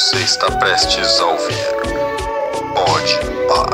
[0.00, 1.54] Você está prestes a ouvir.
[2.74, 3.68] Pode pá.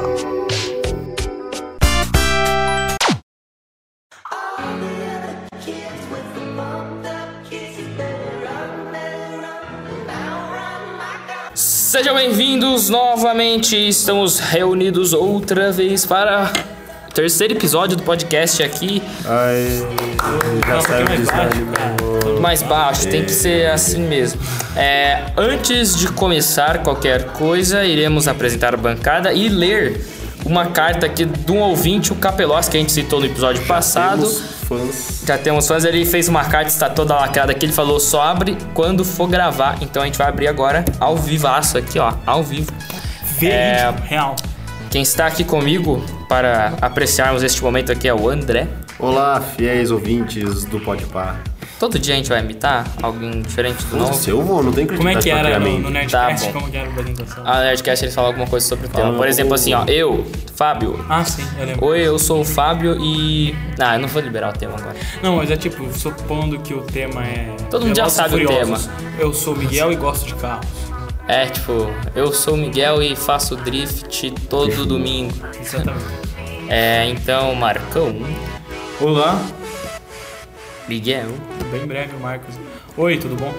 [11.55, 13.77] Sejam bem-vindos novamente.
[13.77, 16.51] Estamos reunidos outra vez para
[17.09, 19.01] o terceiro episódio do podcast aqui.
[19.25, 19.79] Ai,
[20.67, 22.06] já saiu o
[22.41, 24.41] Mais baixo, tem que ser assim mesmo.
[24.77, 30.01] É, antes de começar qualquer coisa, iremos apresentar a bancada e ler
[30.45, 34.23] uma carta aqui de um ouvinte, o Capelós, que a gente citou no episódio passado.
[34.23, 35.23] Temos fãs.
[35.27, 38.57] Já temos fãs, ele fez uma carta, está toda lacrada aqui, ele falou só abre
[38.73, 39.77] quando for gravar.
[39.81, 42.73] Então a gente vai abrir agora ao vivaço aqui, ó, ao vivo.
[43.43, 44.37] É, real.
[44.91, 48.69] Quem está aqui comigo para apreciarmos este momento aqui é o André.
[48.99, 51.37] Olá, fiéis ouvintes do Podpah.
[51.79, 54.15] Todo dia a gente vai imitar alguém diferente do Não novo.
[54.15, 56.47] sei, eu vou, não tem Como é que era no, no Nerdcast?
[56.47, 57.47] Tá como que era a apresentação?
[57.47, 59.13] A Nerdcast ele fala alguma coisa sobre o tema.
[59.13, 61.05] Por exemplo, assim, ó, eu, Fábio.
[61.07, 61.87] Ah, sim, eu lembro.
[61.87, 63.55] Oi, eu sou o Fábio e.
[63.79, 64.97] Ah, eu não vou liberar o tema agora.
[65.23, 67.55] Não, mas é tipo, supondo que o tema é.
[67.71, 68.89] Todo mundo já sabe o Furiosos.
[69.19, 70.67] Eu sou o Miguel e gosto de carros.
[71.29, 75.35] É, tipo, eu sou o Miguel e faço drift todo domingo.
[75.61, 76.05] Exatamente.
[76.69, 78.15] É, então, Marcão,
[79.01, 79.39] Olá.
[80.89, 81.29] Miguel.
[81.71, 82.55] Bem breve, o Marcos.
[82.97, 83.53] Oi, tudo bom?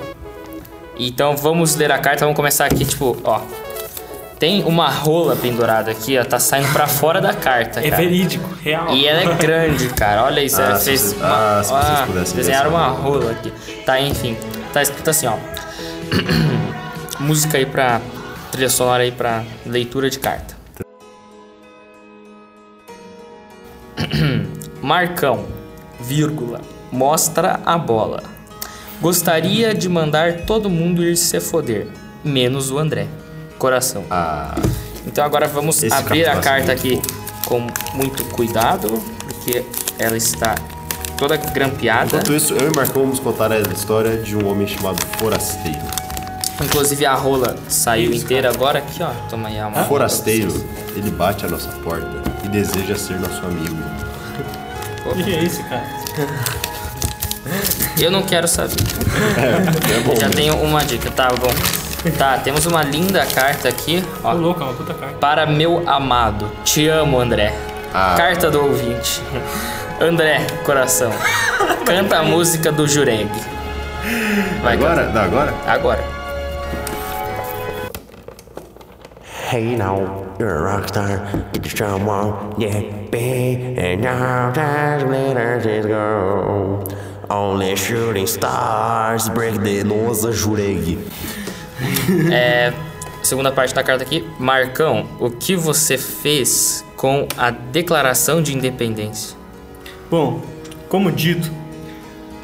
[0.97, 3.41] Então vamos ler a carta, vamos começar aqui, tipo, ó.
[4.39, 8.01] Tem uma rola pendurada aqui, ó, tá saindo pra fora da carta, É cara.
[8.03, 8.93] verídico, real.
[8.93, 10.23] E ela é grande, cara.
[10.25, 11.27] Olha isso, Ah, ela se fez vocês- uma,
[11.59, 13.19] ah, se vocês ah, pudessem desenharam uma rola.
[13.19, 13.51] rola aqui.
[13.83, 14.37] Tá, enfim.
[14.71, 15.35] Tá escrito assim, ó.
[17.19, 17.99] Música aí pra
[18.51, 20.55] trilha sonora aí pra leitura de carta.
[24.81, 25.45] Marcão,
[25.99, 26.61] vírgula,
[26.91, 28.23] mostra a bola.
[29.01, 31.87] Gostaria de mandar todo mundo ir se foder,
[32.23, 33.07] menos o André.
[33.59, 34.03] Coração.
[34.09, 34.55] Ah,
[35.05, 37.01] Então agora vamos abrir a carta aqui
[37.45, 38.87] com muito cuidado,
[39.23, 39.63] porque
[39.97, 40.55] ela está
[41.17, 42.07] toda grampeada.
[42.07, 45.79] enquanto isso, eu e Marcão vamos contar a história de um homem chamado Forasteiro.
[46.61, 49.11] Inclusive a rola saiu inteira agora aqui, ó.
[49.29, 49.85] Toma aí a mão.
[49.85, 50.51] Forasteiro,
[50.95, 53.75] ele bate a nossa porta e deseja ser nosso amigo.
[55.05, 55.87] O que é isso, cara?
[57.99, 58.75] Eu não quero saber.
[59.37, 60.15] É bom.
[60.15, 61.49] Já tenho uma dica, tá bom.
[62.17, 64.31] Tá, temos uma linda carta aqui, ó.
[64.31, 65.15] louco, é uma puta carta.
[65.17, 66.49] Para meu amado.
[66.63, 67.53] Te amo, André.
[67.93, 68.15] Ah.
[68.17, 69.21] Carta do ouvinte.
[69.99, 71.11] André, coração.
[71.85, 73.29] Canta a música do Jureg.
[74.61, 75.07] Vai, Agora?
[75.07, 75.53] Dá agora?
[75.65, 76.17] Agora.
[79.49, 81.19] Hey now, you're a rock star,
[81.53, 86.83] get your strong on, yeah, babe, and now to let days go.
[87.29, 90.97] Only shooting stars break the nose, jurei.
[92.31, 92.73] É,
[93.21, 94.25] segunda parte da carta aqui.
[94.39, 99.35] Marcão, o que você fez com a declaração de independência?
[100.09, 100.41] Bom,
[100.87, 101.51] como dito,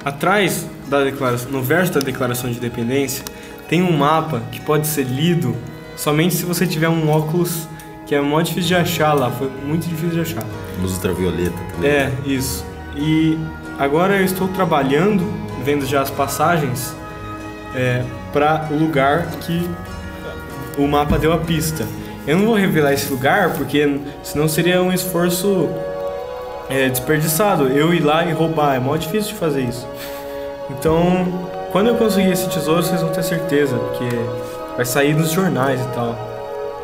[0.04, 3.24] atrás da declaração, no verso da declaração de independência,
[3.70, 5.56] tem um mapa que pode ser lido
[5.96, 7.68] somente se você tiver um óculos
[8.06, 10.44] que é mó difícil de achar lá, foi muito difícil de achar.
[10.82, 11.90] Luz ultravioleta também.
[11.90, 12.66] É, isso.
[12.98, 13.38] E
[13.78, 15.24] agora eu estou trabalhando,
[15.64, 16.96] vendo já as passagens,
[17.76, 19.70] é, para o lugar que
[20.78, 21.86] o mapa deu a pista.
[22.26, 25.70] Eu não vou revelar esse lugar porque senão seria um esforço
[26.70, 27.68] é, desperdiçado.
[27.68, 29.88] Eu ir lá e roubar, é mó difícil de fazer isso.
[30.70, 34.08] Então, quando eu conseguir esse tesouro, vocês vão ter certeza, porque
[34.76, 36.16] vai sair nos jornais e tal.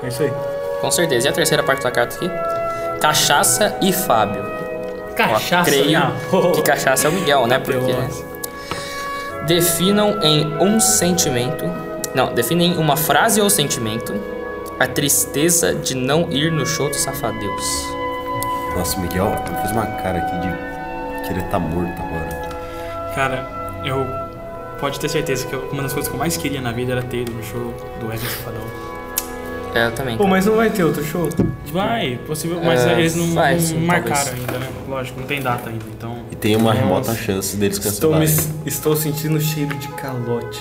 [0.04, 0.32] É isso aí.
[0.82, 1.28] Com certeza.
[1.28, 2.30] E a terceira parte da carta aqui?
[3.00, 4.59] Cachaça e Fábio.
[5.28, 6.52] Cachaça, Ó, porra.
[6.54, 7.60] que cachaça é o Miguel, né?
[7.64, 8.24] Porque Deus.
[9.48, 11.66] definam em um sentimento.
[12.16, 14.14] Não, definem uma frase ou sentimento
[14.80, 17.66] a tristeza de não ir no show do Safadeus.
[18.76, 23.12] Nossa, o Miguel fez uma cara aqui de que ele tá morto agora.
[23.14, 24.06] Cara, eu.
[24.80, 27.18] Pode ter certeza que uma das coisas que eu mais queria na vida era ter
[27.24, 28.62] ido no show do Wesley Safadão.
[29.76, 30.18] É, eu também.
[30.18, 31.30] Pô, mas não vai ter outro show?
[31.72, 34.40] Vai, possível, mas É, eles não, vai, não sim, marcaram talvez.
[34.40, 34.68] ainda, né?
[34.88, 36.18] Lógico, não tem data ainda, então.
[36.32, 36.80] E tem uma Nossa.
[36.80, 38.28] remota chance deles Estou, cancelarem.
[38.64, 40.60] me, estou sentindo cheiro de calote.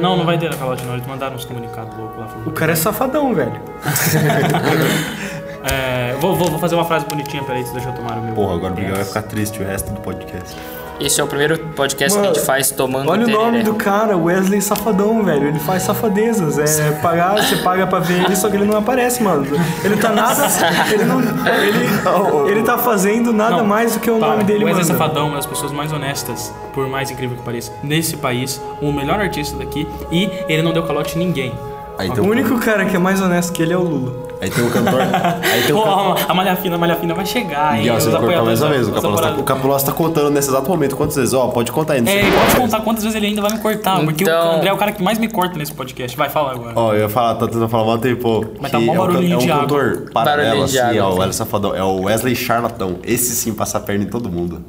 [0.00, 2.36] Não, não vai ter calote não, eles mandaram uns comunicados loucos lá.
[2.44, 3.60] O cara é safadão, velho.
[5.64, 8.34] É, vou, vou, vou fazer uma frase bonitinha, peraí, deixa eu tomar o meu.
[8.34, 10.56] Porra, agora o Miguel vai ficar triste o resto do podcast.
[11.04, 13.42] Esse é o primeiro podcast que a Mano, gente faz tomando Olha o tereré.
[13.44, 15.48] nome do cara, Wesley Safadão, velho.
[15.48, 16.58] Ele faz safadezas.
[16.78, 19.44] É pagar, você paga pra ver ele, só que ele não aparece, mano.
[19.84, 20.46] Ele tá nada.
[20.92, 21.20] Ele não.
[21.20, 24.28] Ele, ele tá fazendo nada Não, mais do que o para.
[24.32, 24.98] nome dele, O Wesley mano.
[24.98, 28.92] Safadão é uma das pessoas mais honestas, por mais incrível que pareça, nesse país, o
[28.92, 31.52] melhor artista daqui, e ele não deu calote em ninguém.
[32.02, 34.28] Aí tem O um, único cara que é mais honesto que ele é o Lula.
[34.40, 35.00] aí tem um cantor.
[35.00, 36.26] Aí tem um Pô, cantor.
[36.30, 37.82] a malha fina, a malha fina vai chegar, hein?
[37.82, 38.88] Miguel, você cortar mais apoiadores uma vez.
[38.88, 40.96] O Capuloso tá, o Capuloso tá contando nesse exato momento.
[40.96, 41.32] Quantas vezes?
[41.32, 44.24] Ó, pode contar sei É, pode contar quantas vezes ele ainda vai me cortar, porque
[44.24, 46.16] o Então- André é o cara que mais me corta nesse podcast.
[46.16, 46.72] Vai, fala agora.
[46.74, 48.46] Ó, eu ia falar, tá tentando falar mal tempo.
[48.60, 49.62] Mas tá mó é um, barulhinho é um de água.
[49.62, 51.16] cantor paralelo, assim, água, ó, sim.
[51.16, 51.74] o Wesley Safadão.
[51.76, 52.98] É o Wesley Charlatão.
[53.04, 54.64] Esse sim passa a perna em todo mundo.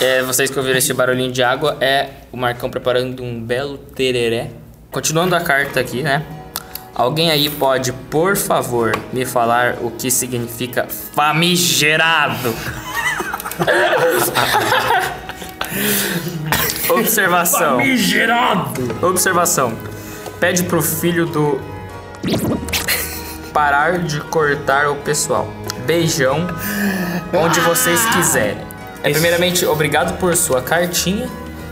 [0.00, 4.50] É, vocês que ouviram esse barulhinho de água, é o Marcão preparando um belo tereré.
[4.92, 6.22] Continuando a carta aqui, né?
[6.94, 12.50] Alguém aí pode, por favor, me falar o que significa famigerado?
[16.90, 17.78] Observação.
[17.78, 19.06] Famigerado!
[19.06, 19.72] Observação.
[20.38, 21.60] Pede pro filho do
[23.52, 25.48] parar de cortar o pessoal.
[25.86, 26.46] Beijão
[27.32, 28.70] onde vocês quiserem.
[29.02, 31.28] É, primeiramente, obrigado por sua cartinha.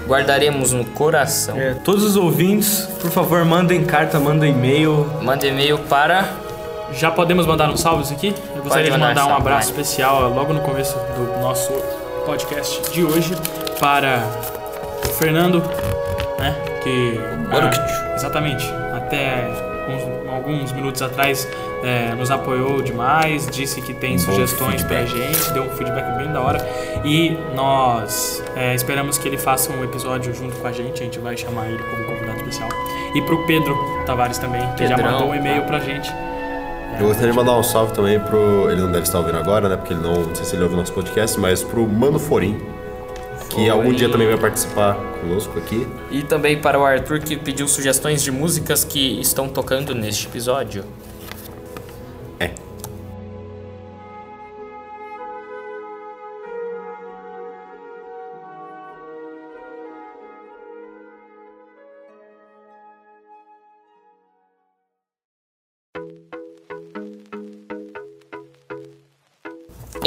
[0.08, 1.56] Guardaremos no coração.
[1.58, 5.06] É, todos os ouvintes, por favor, mandem carta, mandem e-mail.
[5.22, 6.26] Manda e-mail para.
[6.94, 8.34] Já podemos mandar um salve aqui?
[8.56, 9.82] Eu gostaria de mandar mandar um abraço vai.
[9.82, 11.70] especial logo no começo do nosso
[12.24, 13.36] podcast de hoje
[13.78, 14.22] para
[15.04, 15.62] o Fernando,
[16.38, 16.56] né?
[16.82, 17.20] Que.
[17.52, 18.64] ah, exatamente.
[18.94, 19.67] Até
[20.38, 21.46] alguns minutos atrás
[21.82, 26.32] é, nos apoiou demais, disse que tem Um sugestões pra gente, deu um feedback bem
[26.32, 26.58] da hora.
[27.04, 31.18] E nós é, esperamos que ele faça um episódio junto com a gente, a gente
[31.18, 32.68] vai chamar ele como convidado especial.
[33.14, 33.76] E pro Pedro
[34.06, 35.66] Tavares também, que já Pedrão, mandou um e-mail tá.
[35.66, 36.12] pra gente.
[36.98, 38.70] Eu gostaria de mandar um salve também pro.
[38.70, 39.76] Ele não deve estar ouvindo agora, né?
[39.76, 40.14] Porque ele não.
[40.14, 42.58] Não sei se ele ouve nosso podcast, mas pro Mano Forim.
[43.50, 45.86] Que algum dia também vai participar conosco aqui.
[46.10, 50.84] E também para o Arthur que pediu sugestões de músicas que estão tocando neste episódio.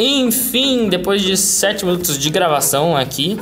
[0.03, 3.39] Enfim, depois de sete minutos de gravação aqui,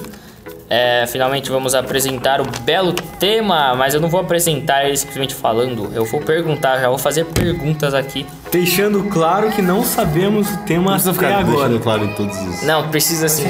[0.69, 5.89] é, finalmente vamos apresentar o belo tema, mas eu não vou apresentar ele simplesmente falando,
[5.95, 8.25] eu vou perguntar, já vou fazer perguntas aqui.
[8.51, 11.67] Deixando claro que não sabemos o tema Não precisa até ficar agora.
[11.67, 12.63] deixando claro em todos os.
[12.63, 13.45] Não, precisa assim,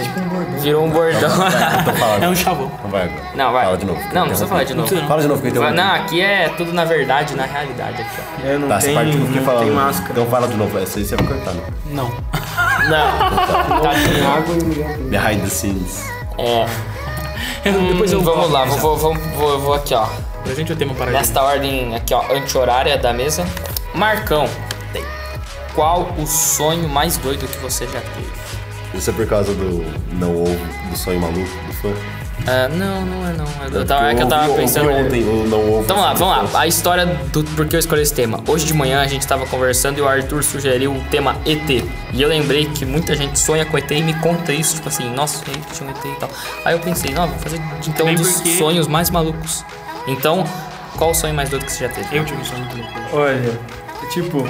[0.59, 1.19] virou um bordão.
[1.81, 2.19] Então fala.
[2.25, 2.69] É um chavão.
[2.83, 3.21] Não vai agora.
[3.33, 3.63] Não, vai.
[3.65, 3.99] Fala de novo.
[4.01, 5.07] Não, não precisa falar de novo.
[5.07, 5.71] Fala de novo que eu Vai-.
[5.73, 8.45] Não, aqui é tudo na verdade, na realidade aqui, ó.
[8.47, 9.63] É, não Tá, essa tem, parte eu não fiquei não falando.
[9.63, 10.11] tem máscara.
[10.11, 10.77] Então fala de novo.
[10.79, 11.61] Essa aí você vai cortar, né?
[11.91, 12.11] Não.
[12.89, 15.09] Não, tadinho.
[15.09, 16.03] Behind the scenes.
[16.37, 16.65] É.
[17.63, 20.07] Depois eu Hum, vamos lá, vou, vou, vou, vou aqui, ó.
[20.43, 21.17] Presente o tema para ele.
[21.17, 23.45] Nesta ordem aqui, ó, anti-horária da mesa.
[23.93, 24.47] Marcão,
[25.79, 28.27] qual o sonho mais doido que você já teve?
[28.93, 30.59] Isso é por causa do não ovo,
[30.91, 31.89] do sonho maluco do fã.
[32.45, 33.45] Ah, não, não é não.
[33.79, 34.89] Eu tava, é que eu tava ouvi- pensando.
[34.89, 35.83] ouvi ontem o não ovo.
[35.83, 36.59] Então vamos lá, vamos lá.
[36.59, 38.41] A história do porquê eu escolhi esse tema.
[38.45, 41.69] Hoje de manhã a gente tava conversando e o Arthur sugeriu o tema ET.
[41.69, 45.09] E eu lembrei que muita gente sonha com ET e me conta isso, tipo assim,
[45.13, 46.29] nossa, que tinha um ET e tal.
[46.65, 49.63] Aí eu pensei, não, vou fazer então um dos porque- sonhos mais malucos.
[50.07, 50.43] Então,
[50.97, 52.17] qual o sonho mais doido que você já teve?
[52.17, 53.15] Eu tive um sonho muito louco.
[53.15, 53.59] Olha,
[54.11, 54.43] tipo,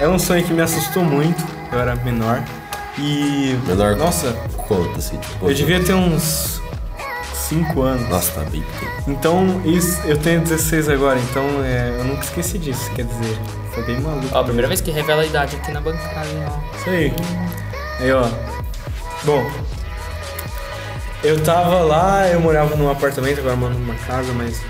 [0.00, 1.42] é um sonho que me assustou muito.
[1.72, 2.42] Eu era menor.
[2.98, 3.58] E.
[3.66, 4.32] Menor Nossa,
[4.68, 5.18] Conta, assim.
[5.18, 6.60] Tipo, eu devia ter uns
[7.48, 8.08] 5 anos.
[8.08, 8.92] Nossa, tá bem pequeno.
[9.06, 13.38] Então, isso, eu tenho 16 agora, então é, eu nunca esqueci disso, quer dizer,
[13.72, 14.26] foi bem maluco.
[14.32, 16.76] Ó, a primeira vez que revela a idade aqui na bancada, ó.
[16.76, 17.14] Isso aí.
[18.00, 18.28] Aí, ó.
[19.24, 19.48] Bom,
[21.22, 24.60] eu tava lá, eu morava num apartamento, agora moro numa casa, mas.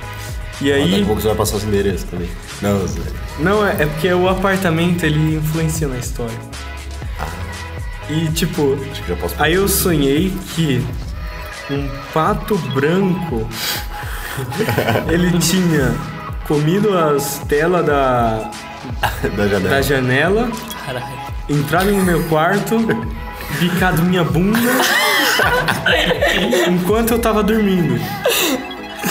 [0.61, 1.03] E Daqui aí.
[1.03, 2.29] a pouco você vai passar os endereços também.
[2.63, 3.01] Não, Zé.
[3.39, 6.37] Não, é, é porque o apartamento ele influencia na história.
[8.09, 10.85] E tipo, Acho que já posso aí eu sonhei que
[11.71, 13.47] um pato branco
[15.11, 15.93] ele tinha
[16.47, 18.51] comido as telas da,
[19.37, 19.69] da janela.
[19.69, 20.49] da janela,
[21.49, 22.77] entrado no meu quarto,
[23.59, 24.61] bicado minha bunda
[26.71, 28.01] enquanto eu tava dormindo.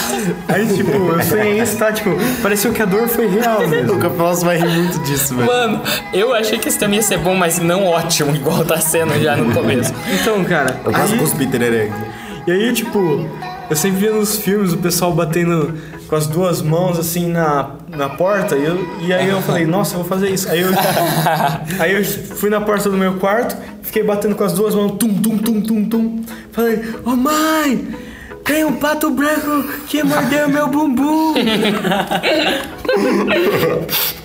[0.48, 1.92] Aí, tipo, eu sonhei isso, tá?
[1.92, 2.10] Tipo,
[2.42, 3.94] pareceu que a dor foi real mesmo.
[3.94, 5.46] O Capeloso vai rir muito disso, velho.
[5.46, 9.18] Mano, eu achei que esse tema ia ser bom, mas não ótimo, igual tá sendo
[9.20, 9.92] já no começo.
[10.20, 11.90] Então, cara, Eu quase aí, cuspi tereré.
[12.46, 13.28] e aí, tipo,
[13.68, 15.74] eu sempre via nos filmes o pessoal batendo
[16.08, 19.94] com as duas mãos assim na, na porta, e, eu, e aí eu falei, nossa,
[19.94, 20.48] eu vou fazer isso.
[20.48, 20.68] Aí eu,
[21.80, 25.12] aí eu fui na porta do meu quarto, fiquei batendo com as duas mãos, tum,
[25.14, 26.22] tum, tum, tum, tum.
[26.52, 27.88] Falei, ô mãe,
[28.46, 31.34] tem um pato branco que mordeu meu bumbum.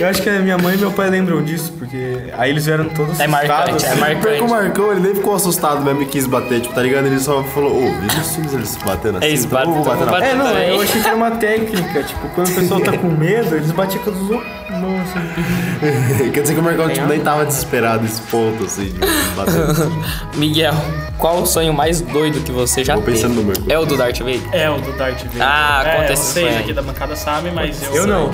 [0.00, 2.88] Eu acho que a minha mãe e meu pai lembram disso, porque aí eles vieram
[2.90, 4.20] todos É marcante, assustados, é assim.
[4.20, 4.62] Pior que o marcante.
[4.62, 7.06] Marcão, ele nem ficou assustado mesmo e quis bater, tipo, tá ligado?
[7.06, 9.26] Ele só falou, ô, veja os filmes eles se batendo assim.
[9.26, 10.68] Eles então batem, eu vou bater então na É, não, também.
[10.68, 14.02] eu achei que era uma técnica, tipo, quando o pessoal tá com medo, eles batiam
[14.04, 14.42] com duas
[14.80, 16.30] mãos assim.
[16.30, 18.98] Quer dizer que o Marcão tipo, nem tava desesperado nesse ponto, assim, de
[19.36, 19.90] bater.
[20.36, 20.74] Miguel,
[21.18, 23.16] qual o sonho mais doido que você já Tô teve?
[23.16, 23.54] pensando no meu.
[23.68, 24.40] É o do Darth Vader?
[24.52, 25.40] É o do Darth Vader.
[25.42, 27.94] Ah, é, conta esse Vocês aqui da bancada sabem, mas eu...
[27.94, 28.30] Eu não.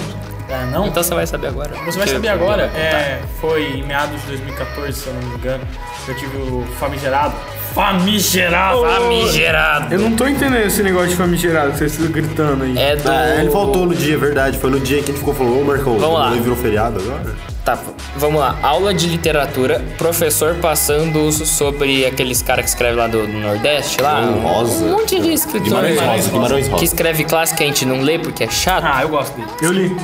[0.49, 0.87] É, não?
[0.87, 1.71] Então você vai saber agora.
[1.85, 5.63] Você vai saber agora, é, foi em meados de 2014, se eu não me engano,
[6.07, 7.35] eu tive o famigerado.
[7.75, 8.81] Famigerado!
[8.83, 9.95] Famigerado.
[9.95, 12.77] Eu não tô entendendo esse negócio de famigerado, vocês estão gritando aí.
[12.79, 13.11] É do...
[13.11, 14.59] Ah, ele faltou no dia, é verdade.
[14.59, 16.31] Foi no dia que a gente ficou falou, ô Marcão, Vamos lá.
[16.33, 17.37] ele virou feriado agora?
[17.65, 17.79] Tá,
[18.17, 18.59] vamos lá.
[18.63, 24.21] Aula de literatura, professor passando sobre aqueles caras que escrevem lá do, do Nordeste, lá.
[24.23, 24.85] Guimarães Rosa.
[24.85, 26.85] Um monte de escritor Guimarães Rosa, Guimarães que Rosa.
[26.85, 28.85] escreve clássico que a gente não lê porque é chato.
[28.87, 29.49] Ah, eu gosto dele.
[29.61, 29.97] Eu li.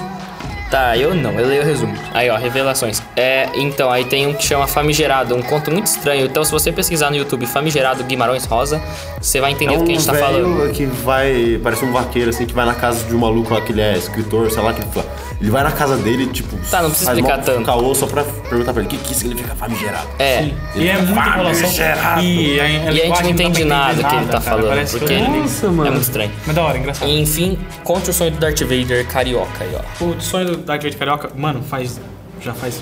[0.75, 1.95] Tá, eu não, eu leio o resumo.
[2.13, 3.01] Aí, ó, revelações.
[3.15, 6.27] É, então, aí tem um que chama Famigerado, um conto muito estranho.
[6.27, 8.83] Então, se você pesquisar no YouTube Famigerado Guimarães Rosa,
[9.21, 10.73] você vai entender É do que a um gente tá falando.
[10.73, 13.71] que vai, parece um vaqueiro, assim, que vai na casa de um maluco lá, que
[13.71, 15.07] ele é escritor, sei lá, que ele, fala-
[15.45, 17.67] ele vai na casa dele, tipo, Tá, não precisa faz explicar mó tanto.
[17.67, 20.09] caô só pra perguntar pra ele, o que, que significa famigerado?
[20.19, 20.51] É.
[20.75, 21.71] E é muita enrolação.
[21.71, 25.67] E a, E a gente não entende nada que ele tá falando, porque ele Nossa,
[25.67, 25.91] é mano.
[25.93, 26.33] muito estranho.
[26.47, 27.09] Mas da hora, engraçado.
[27.09, 30.05] E, enfim, conte o sonho do Darth Vader carioca aí, ó.
[30.05, 32.01] O sonho do Darth Vader Carioca, mano, faz.
[32.41, 32.81] Já faz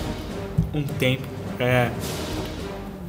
[0.72, 1.22] um tempo.
[1.58, 1.88] É.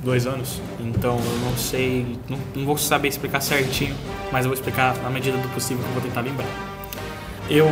[0.04, 0.60] Dois anos.
[0.80, 2.18] Então eu não sei.
[2.28, 3.96] Não, não vou saber explicar certinho,
[4.32, 6.48] mas eu vou explicar na medida do possível que eu vou tentar lembrar.
[7.50, 7.68] Eu,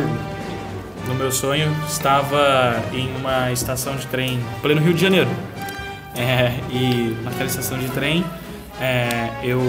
[1.06, 5.28] no meu sonho, estava em uma estação de trem pleno Rio de Janeiro.
[6.14, 8.24] É, e naquela estação de trem,
[8.80, 9.60] é, eu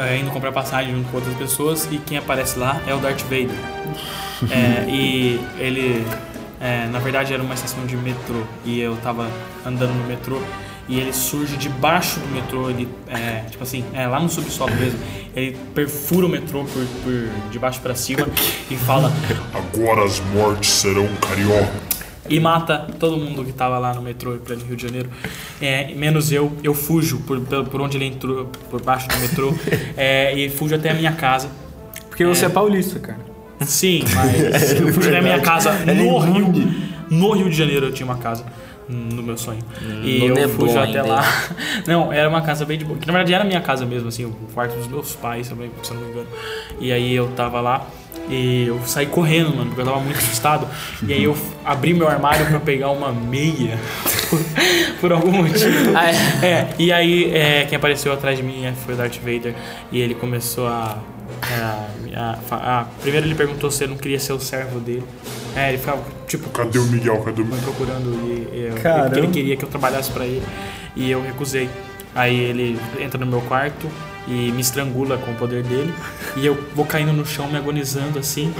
[0.00, 3.22] é, indo comprar passagem junto com outras pessoas e quem aparece lá é o Darth
[3.22, 3.56] Vader.
[4.50, 6.06] É, e ele,
[6.60, 9.30] é, na verdade, era uma estação de metrô e eu tava
[9.64, 10.38] andando no metrô
[10.88, 14.98] e ele surge debaixo do metrô, ele, é, tipo assim, é, lá no subsolo mesmo,
[15.34, 18.26] ele perfura o metrô por, por de baixo pra cima
[18.70, 19.12] e fala
[19.52, 21.72] Agora as mortes serão carioca.
[22.28, 25.10] e mata todo mundo que tava lá no metrô em pleno Rio de Janeiro.
[25.60, 29.54] É, menos eu, eu fujo por, por por onde ele entrou, por baixo do metrô,
[29.96, 31.48] é, e fujo até a minha casa.
[32.08, 33.18] Porque você é paulista, cara.
[33.60, 36.52] Sim, mas eu fugi da minha casa no Rio.
[37.10, 38.44] No Rio de Janeiro eu tinha uma casa.
[38.88, 39.58] No meu sonho.
[40.04, 41.24] E No eu fujo até lá.
[41.86, 42.98] Não, era uma casa bem de boa.
[42.98, 45.90] Que na verdade era minha casa mesmo, assim, o quarto dos meus pais, também, se
[45.90, 46.28] eu não me engano.
[46.80, 47.84] E aí eu tava lá
[48.28, 50.68] e eu saí correndo, mano, porque eu tava muito assustado.
[51.06, 53.78] E aí eu f- abri meu armário pra pegar uma meia.
[54.28, 54.40] Por,
[55.00, 55.92] por algum motivo.
[55.94, 56.46] Ah, é?
[56.46, 59.54] É, e aí é, quem apareceu atrás de mim é, foi o Darth Vader
[59.92, 60.98] e ele começou a,
[62.14, 65.04] a, a- a- Primeiro ele perguntou se eu não queria ser o servo dele.
[65.54, 67.18] É, ele ficava, tipo, Cadê o Miguel?
[67.22, 67.60] Cadê o Miguel?
[67.62, 68.70] procurando e, e
[69.18, 70.42] ele queria que eu trabalhasse pra ele
[70.94, 71.68] e eu recusei.
[72.14, 73.86] Aí ele entra no meu quarto
[74.28, 75.92] e me estrangula com o poder dele
[76.36, 78.52] e eu vou caindo no chão me agonizando assim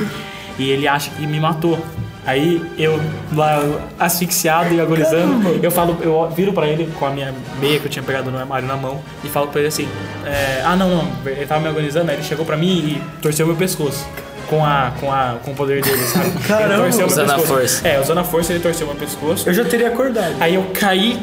[0.58, 1.78] e ele acha que me matou.
[2.26, 3.00] Aí eu
[3.36, 3.62] lá
[4.00, 7.90] asfixiado e agonizando, eu falo, eu viro pra ele com a minha meia que eu
[7.90, 9.88] tinha pegado no armário na mão e falo pra ele assim:
[10.25, 12.10] é, "Ah, não, não, ele tava me agonizando".
[12.10, 14.04] Aí ele chegou pra mim e torceu meu pescoço.
[14.48, 16.30] Com, a, com, a, com o poder dele, sabe?
[16.46, 16.75] Caramba!
[16.75, 17.52] Ele torceu meu Usando a pescoço.
[17.54, 17.88] força.
[17.88, 19.48] É, usando a força ele torceu meu pescoço.
[19.48, 20.34] Eu já teria acordado.
[20.38, 21.20] Aí eu caí,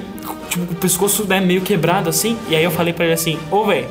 [0.49, 2.37] tipo, com o pescoço né, meio quebrado assim.
[2.49, 3.87] E aí eu falei pra ele assim: Ô, velho,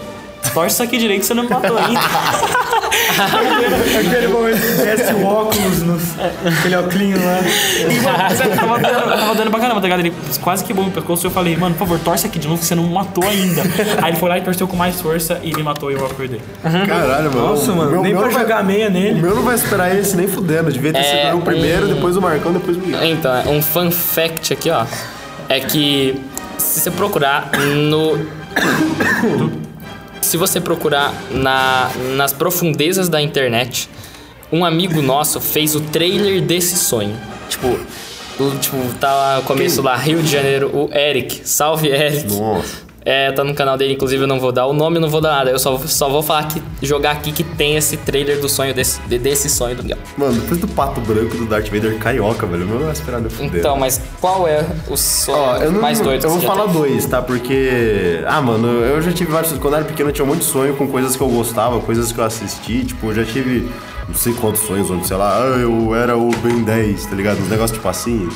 [0.53, 2.01] torce isso aqui direito que você não me matou ainda.
[3.99, 5.99] Aquele momento que desce o óculos, no,
[6.59, 7.41] aquele óculos lá.
[7.79, 7.83] E,
[8.51, 10.01] eu tava dando, tava dando pra caramba, tá ligado?
[10.01, 11.27] Ele quase quebrou meu pescoço.
[11.27, 13.63] Eu falei, mano, por favor, torce aqui de novo que você não me matou ainda.
[14.03, 16.41] aí ele foi lá e torceu com mais força e me matou e eu acordei.
[16.63, 17.49] Caralho, mano.
[17.49, 19.21] Nossa, O mano, meu- nem meu pra vai- jogar meia O nele.
[19.21, 20.71] meu não vai esperar esse nem fudendo.
[20.73, 23.05] Devia ter É, sido o primeiro, um- depois o Marcão, depois o Miguel.
[23.05, 24.85] Então, é, um fun fact aqui, ó.
[25.49, 26.21] É que
[26.59, 28.19] se você procurar no.
[30.23, 33.89] se você procurar na, nas profundezas da internet,
[34.51, 37.15] um amigo nosso fez o trailer desse sonho.
[37.49, 37.79] Tipo,
[38.39, 41.43] o, tipo tá lá no começo lá, Rio de Janeiro, o Eric.
[41.47, 42.33] Salve, Eric.
[42.33, 42.92] Nossa.
[43.05, 45.21] É, tá no canal dele, inclusive eu não vou dar o nome, eu não vou
[45.21, 45.51] dar nada.
[45.51, 49.01] Eu só, só vou falar que jogar aqui que tem esse trailer do sonho desse,
[49.03, 49.99] de- desse sonho do Miguel.
[50.17, 53.21] Mano, depois do pato branco do Darth Vader carioca, velho, o meu não vai esperar
[53.23, 53.59] fudendo.
[53.59, 57.05] Então, mas qual é o sonho Ó, eu não, mais doido Eu vou falar dois,
[57.07, 57.21] tá?
[57.21, 58.23] Porque.
[58.27, 59.53] Ah, mano, eu já tive vários.
[59.59, 62.19] Quando eu era pequeno, eu tinha muito sonho com coisas que eu gostava, coisas que
[62.19, 62.85] eu assisti.
[62.85, 63.69] Tipo, eu já tive
[64.09, 67.41] não sei quantos sonhos, onde, sei lá, ah, eu era o Ben 10, tá ligado?
[67.41, 68.29] Uns negócios tipo assim.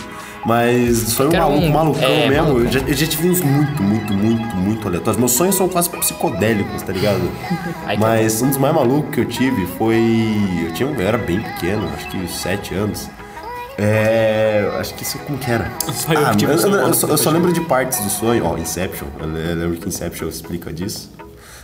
[0.46, 2.44] Mas Que era maluco, um- malucão é, mesmo.
[2.44, 2.64] malucão.
[2.66, 5.16] Eu, já, eu já tive uns muito, muito, muito, muito aleatórios.
[5.18, 7.20] Meus sonhos são quase psicodélicos, tá ligado?
[7.90, 9.96] Que Mas um dos mais malucos que eu tive foi.
[10.66, 13.08] Eu, tinha, eu era bem pequeno, acho que 7 anos.
[13.78, 14.70] É.
[14.78, 15.70] Acho que isso como que era?
[15.92, 17.60] Só eu ah, que tive eu, esse eu- eu encontro só, eu só lembro de
[17.62, 18.44] partes do sonho.
[18.44, 19.06] Ó, Inception.
[19.18, 21.10] Eu le- eu lembro que Inception explica disso.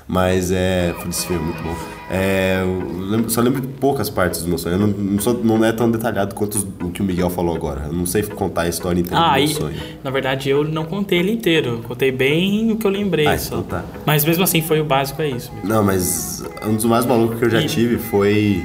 [0.08, 0.92] Mas é.
[1.12, 1.74] Filme é muito bom.
[2.14, 4.74] É, eu lembro- só lembro de poucas partes do meu sonho.
[4.74, 7.56] Eu não, não, sou- não é tão detalhado quanto os- o que o Miguel falou
[7.56, 7.86] agora.
[7.86, 9.76] Eu não sei contar a história inteira Ah, do meu e, sonho.
[10.04, 11.82] na verdade eu não contei ele inteiro.
[11.88, 13.54] Contei bem o que eu lembrei Ah, só.
[13.56, 13.84] então tá.
[14.04, 15.50] Mas mesmo assim foi o básico, é isso.
[15.54, 15.68] mesmo.
[15.68, 18.62] Não, mas um dos mais malucos que eu já E- tive foi.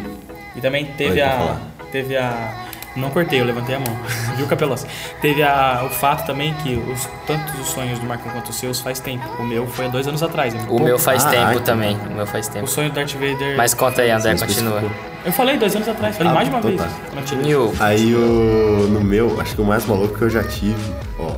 [0.54, 1.58] E também teve a.
[1.90, 2.67] Teve a.
[2.98, 3.96] Não cortei, eu levantei a mão.
[4.36, 4.86] Viu, Capelos?
[5.22, 8.80] Teve a, o fato também que os, tanto os sonhos do Marcão quanto os seus
[8.82, 9.24] faz tempo.
[9.40, 10.54] O meu foi há dois anos atrás.
[10.54, 10.66] né?
[10.68, 11.62] O meu faz Ah, tempo então.
[11.64, 11.96] também.
[12.10, 12.68] O meu faz O tempo.
[12.68, 13.56] sonho do Darth Vader.
[13.56, 14.84] Mas conta aí, André, continua.
[15.26, 16.82] Eu falei dois anos atrás, falei Ah, mais de uma então vez.
[16.82, 17.86] tá.
[17.86, 18.88] Aí o.
[18.90, 20.82] No meu, acho que o mais maluco que eu já tive,
[21.20, 21.32] ó.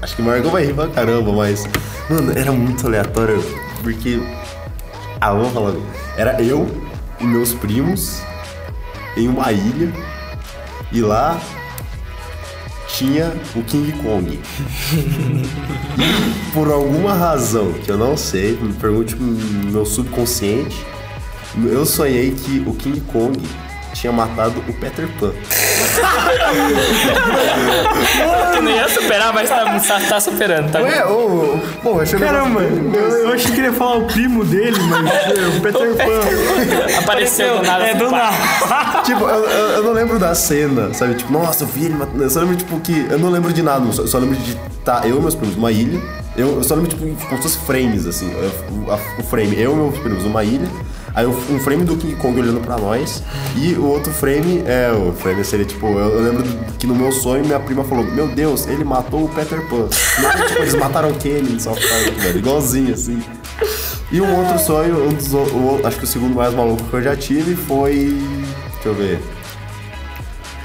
[0.00, 1.64] Acho que o Margot vai rir pra caramba, mas.
[2.10, 3.42] Mano, era muito aleatório.
[3.82, 4.20] Porque.
[5.20, 5.72] Ah, vamos falar.
[6.16, 6.68] Era eu
[7.20, 8.20] e meus primos
[9.16, 9.92] em uma ilha.
[10.92, 11.40] E lá
[12.88, 14.38] tinha o King Kong.
[15.98, 20.84] E por alguma razão que eu não sei, me pergunte meu subconsciente,
[21.64, 23.38] eu sonhei que o King Kong
[23.94, 25.32] tinha matado o Peter Pan.
[28.54, 32.60] Tu não ia superar, mas tá, tá, tá superando, tá Ué, ô, pô, achei Caramba,
[32.60, 32.92] eu,
[33.26, 35.02] eu achei que ele ia falar o primo dele, mas
[35.56, 36.98] o Peter Pan.
[36.98, 37.84] Apareceu do nada.
[37.84, 38.36] É, do nada.
[39.04, 41.14] Tipo, eu, eu- eu não lembro da cena, sabe?
[41.14, 42.22] Tipo, nossa, eu vi ele matando.
[42.22, 43.06] Eu só lembro, tipo, que.
[43.10, 45.56] Eu não lembro de nada, eu só, só lembro de tá eu e meus primos
[45.56, 46.00] numa ilha.
[46.36, 48.30] Eu, eu só lembro, tipo, como se fosse frames, assim.
[49.18, 50.68] o frame, eu e meus primos numa ilha.
[51.14, 53.22] Aí um frame do King Kong olhando pra nós.
[53.56, 56.44] E o outro frame, é, o frame seria tipo, eu, eu lembro
[56.78, 59.88] que no meu sonho minha prima falou: Meu Deus, ele matou o Peter Pan.
[60.20, 62.38] Não, tipo, eles mataram o Kenny South Park, velho.
[62.38, 63.22] Igualzinho, assim.
[64.10, 67.02] E um outro sonho, um dos, o- acho que o segundo mais maluco que eu
[67.02, 68.18] já tive foi.
[68.74, 69.20] Deixa eu ver.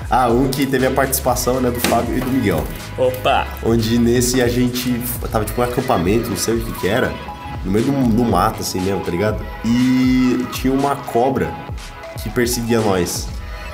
[0.09, 2.63] Ah, um que teve a participação né, do Fábio e do Miguel.
[2.97, 3.45] Opa!
[3.61, 7.11] Onde nesse a gente tava tipo um acampamento, não sei o que que era,
[7.67, 9.45] no meio do, do mato, assim mesmo, tá ligado?
[9.63, 11.53] E tinha uma cobra
[12.23, 13.27] que perseguia nós.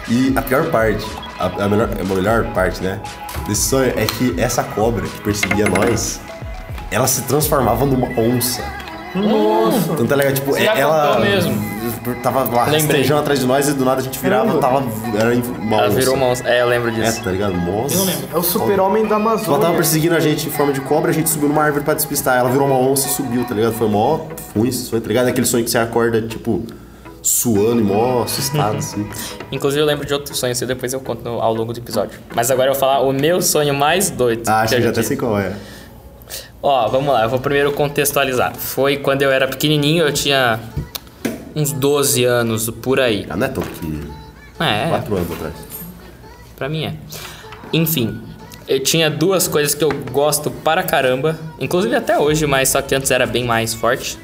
[0.10, 1.06] E a pior parte,
[1.40, 3.00] a, a melhor, a melhor parte, né,
[3.48, 6.20] desse sonho é que essa cobra que perseguia nós,
[6.92, 8.64] ela se transformava numa onça.
[9.16, 9.92] Nossa!
[9.94, 10.34] Então tá ligado?
[10.36, 11.08] Tipo, Você já ela.
[11.08, 11.74] contou mesmo.
[12.22, 12.82] Tava lá Lembrei.
[12.82, 14.84] rastejando atrás de nós e do nada a gente virava, tava.
[15.18, 16.44] Era uma Ela virou uma onça.
[16.48, 17.24] É, eu lembro É, disso.
[17.24, 17.54] tá ligado?
[17.54, 17.94] Nossa.
[17.96, 18.28] Eu não lembro.
[18.34, 19.76] É o super-homem da Ela tava Amazônia.
[19.76, 22.38] perseguindo a gente em forma de cobra, a gente subiu numa árvore pra despistar.
[22.40, 23.74] Ela virou uma onça e subiu, tá ligado?
[23.74, 24.20] Foi mó
[24.56, 25.28] ruim esse sonho, tá ligado?
[25.28, 26.64] Aquele sonho que você acorda, tipo,
[27.22, 29.08] suando e mó assustado, assim.
[29.52, 32.20] Inclusive, eu lembro de outro sonho, assim, depois eu conto no- ao longo do episódio.
[32.36, 34.44] Mas agora eu vou falar o meu sonho mais doido.
[34.48, 35.08] Ah, acho eu que já já até tive.
[35.08, 35.54] sei qual é.
[36.66, 38.56] Ó, vamos lá, eu vou primeiro contextualizar.
[38.56, 40.60] Foi quando eu era pequenininho, eu tinha
[41.54, 43.26] uns 12 anos, por aí.
[43.30, 44.14] Ah, não é tão pequenininho.
[44.60, 45.54] É, Quatro anos atrás.
[46.56, 46.94] pra mim é.
[47.74, 48.18] Enfim,
[48.68, 52.96] eu tinha duas coisas que eu gosto para caramba, inclusive até hoje, mas só que
[52.96, 54.18] antes era bem mais forte.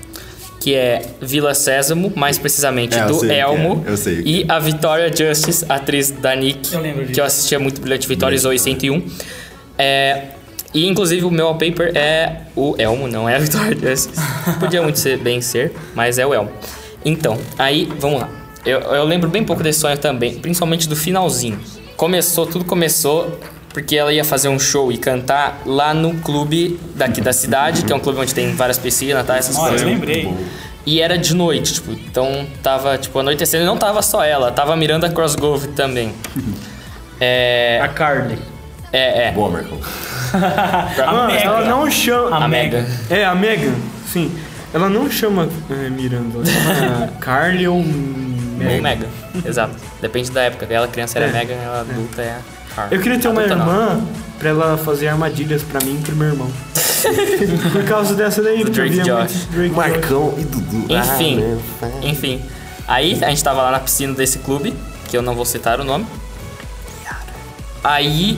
[0.61, 3.83] Que é Vila Sésamo, mais precisamente É, do sei é, Elmo.
[3.87, 6.73] eu sei E a Victoria Justice, atriz da Nick.
[6.73, 7.13] Eu lembro disso.
[7.13, 9.01] Que eu assistia muito Brilhante Vitória e Zoe 101.
[9.77, 10.23] É,
[10.73, 14.09] e inclusive o meu wallpaper é o Elmo, não é a Justice.
[14.59, 16.51] Podia muito ser, bem ser, mas é o Elmo.
[17.03, 18.29] Então, aí, vamos lá.
[18.65, 21.59] Eu, eu lembro bem pouco desse sonho também, principalmente do finalzinho.
[21.95, 23.39] Começou, tudo começou
[23.73, 27.93] porque ela ia fazer um show e cantar lá no clube daqui da cidade, que
[27.93, 29.37] é um clube onde tem várias piscinas, tá?
[29.37, 29.87] Essas Olha, coisas.
[29.87, 30.33] eu lembrei.
[30.85, 34.73] E era de noite, tipo, então tava, tipo, anoitecendo e não tava só ela, tava
[34.73, 36.13] a Miranda Crossgrove também.
[37.21, 37.81] É.
[37.83, 38.39] A Carly.
[38.93, 39.31] É, é.
[39.33, 39.61] Boa,
[40.37, 41.05] Marcão.
[41.07, 41.39] Ah, Megan.
[41.41, 42.37] ela não chama.
[42.37, 42.85] A Megan.
[43.09, 43.73] É, a Megan,
[44.11, 44.31] sim.
[44.73, 47.83] Ela não chama é, Miranda, ela chama Carly ou Ou
[48.57, 48.81] Megan.
[48.81, 49.07] Megan.
[49.45, 49.73] Exato.
[50.01, 50.67] Depende da época.
[50.69, 51.31] Ela criança era É.
[51.31, 52.95] Megan, ela adulta é a Carly.
[52.95, 53.67] Eu queria ter uma Adulta não.
[53.67, 54.01] irmã
[54.37, 56.51] pra ela fazer armadilhas pra mim e pro meu irmão.
[57.71, 59.45] Por causa dessa daí, Do Drake Josh.
[59.51, 59.75] Drake Josh.
[59.75, 60.85] Marcão e Dudu.
[60.93, 62.41] Enfim, Ah, enfim.
[62.87, 64.73] Aí a gente tava lá na piscina desse clube,
[65.07, 66.05] que eu não vou citar o nome.
[67.83, 68.37] Aí,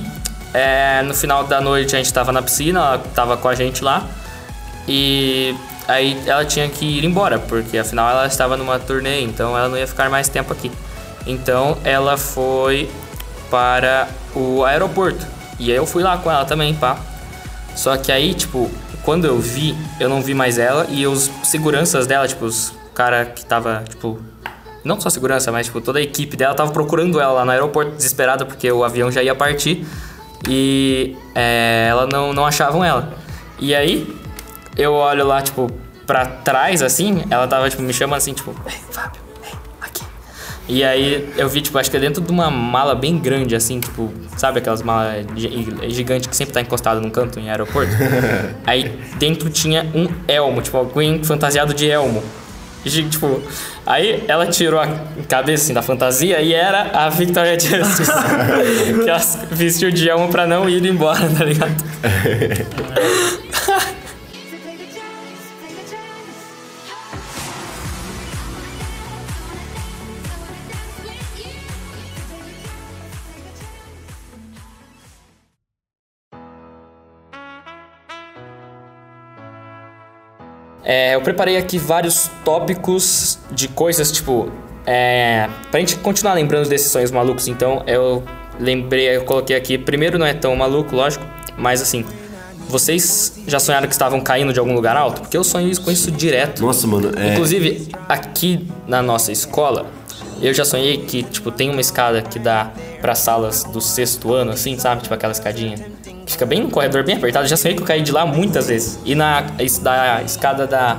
[0.54, 3.84] é, no final da noite a gente tava na piscina, ela tava com a gente
[3.84, 4.06] lá.
[4.88, 5.56] E
[5.88, 9.78] aí ela tinha que ir embora, porque afinal ela estava numa turnê, então ela não
[9.78, 10.72] ia ficar mais tempo aqui.
[11.26, 12.90] Então ela foi
[13.50, 15.26] para o aeroporto.
[15.60, 16.98] E aí eu fui lá com ela também, pá.
[17.76, 18.70] Só que aí, tipo,
[19.04, 23.26] quando eu vi, eu não vi mais ela e os seguranças dela, tipo, os cara
[23.26, 24.20] que tava, tipo,
[24.84, 27.92] não só segurança, mas tipo, toda a equipe dela tava procurando ela lá no aeroporto,
[27.92, 29.86] desesperada, porque o avião já ia partir
[30.48, 33.14] e é, ela não, não achavam ela.
[33.60, 34.08] E aí,
[34.78, 35.70] eu olho lá, tipo,
[36.08, 39.52] pra trás, assim, ela tava, tipo, me chamando assim, tipo, ei, Fábio, ei,
[39.82, 40.04] aqui.
[40.68, 43.80] E aí eu vi, tipo, acho que é dentro de uma mala bem grande, assim,
[43.80, 47.92] tipo, sabe aquelas malas gi- gigantes que sempre tá encostado num canto em aeroporto?
[48.66, 52.24] aí dentro tinha um elmo, tipo, alguém fantasiado de elmo.
[52.84, 53.42] Tipo,
[53.86, 54.88] aí ela tirou a
[55.28, 58.12] cabeça assim, da fantasia e era a Victoria Justice.
[59.04, 61.76] que ela vestiu de elmo pra não ir embora, tá ligado?
[80.92, 84.52] É, eu preparei aqui vários tópicos de coisas, tipo,
[84.86, 88.22] é, pra gente continuar lembrando desses sonhos malucos, então eu
[88.60, 91.26] lembrei, eu coloquei aqui, primeiro não é tão maluco, lógico,
[91.58, 92.04] mas assim,
[92.68, 95.22] vocês já sonharam que estavam caindo de algum lugar alto?
[95.22, 96.62] Porque eu sonho isso com isso direto.
[96.62, 97.36] Nossa, mano, é.
[97.36, 99.86] Inclusive, aqui na nossa escola,
[100.42, 104.52] eu já sonhei que, tipo, tem uma escada que dá para salas do sexto ano,
[104.52, 105.04] assim, sabe?
[105.04, 105.78] Tipo aquela escadinha.
[106.32, 107.48] Fica bem no corredor, bem apertado.
[107.48, 109.00] Já sonhei que eu caí de lá muitas vezes.
[109.06, 109.42] E na
[109.82, 110.98] da escada da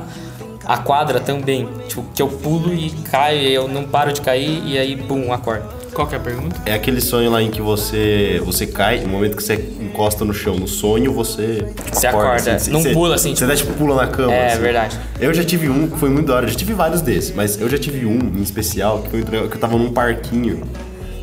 [0.64, 1.68] a quadra também.
[1.88, 5.32] Tipo, que eu pulo e caio e eu não paro de cair e aí, bum,
[5.32, 5.64] acordo.
[5.92, 6.56] Qual que é a pergunta?
[6.64, 10.32] É aquele sonho lá em que você você cai, no momento que você encosta no
[10.32, 13.96] chão, no sonho, você Você acorda, assim, não você- pula, assim, Você dá tipo pula
[13.96, 14.32] na cama.
[14.32, 14.60] É, assim.
[14.62, 14.98] verdade.
[15.20, 17.60] Eu já tive um que foi muito da hora, eu já tive vários desses, mas
[17.60, 20.62] eu já tive um em especial que foi que eu tava num parquinho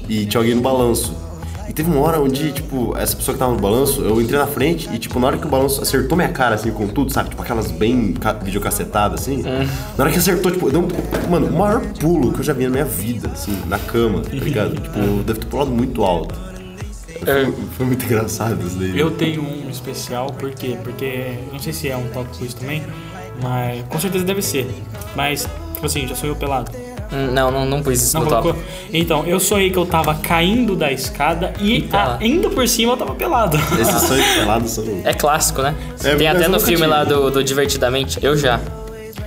[0.08, 1.15] e tinha alguém no balanço.
[1.79, 4.89] Teve uma hora onde, tipo, essa pessoa que tava no balanço, eu entrei na frente
[4.93, 7.29] e, tipo, na hora que o balanço acertou minha cara, assim, com tudo, sabe?
[7.29, 9.37] Tipo, aquelas bem ca- videocacetadas, assim.
[9.47, 9.65] Hum.
[9.97, 12.65] Na hora que acertou, tipo, deu um, mano, o maior pulo que eu já vi
[12.65, 14.75] na minha vida, assim, na cama, tá ligado?
[14.81, 16.35] tipo, eu devo ter pulado muito alto.
[17.23, 18.99] Foi, foi muito engraçado isso daí.
[18.99, 20.77] Eu tenho um especial, por quê?
[20.83, 22.83] Porque, não sei se é um tópico isso também,
[23.41, 24.69] mas com certeza deve ser.
[25.15, 26.69] Mas, tipo assim, já sou eu pelado.
[27.12, 28.54] Não, não, não pus isso Não no colocou?
[28.54, 28.65] top.
[28.93, 32.17] Então, eu sonhei que eu tava caindo da escada e Eita.
[32.19, 33.58] ainda por cima eu tava pelado.
[33.80, 34.86] Esses sonhos pelados são...
[35.04, 35.74] É clássico, né?
[36.04, 36.88] É, Tem até no filme tive.
[36.88, 38.19] lá do, do Divertidamente.
[38.22, 38.60] Eu já.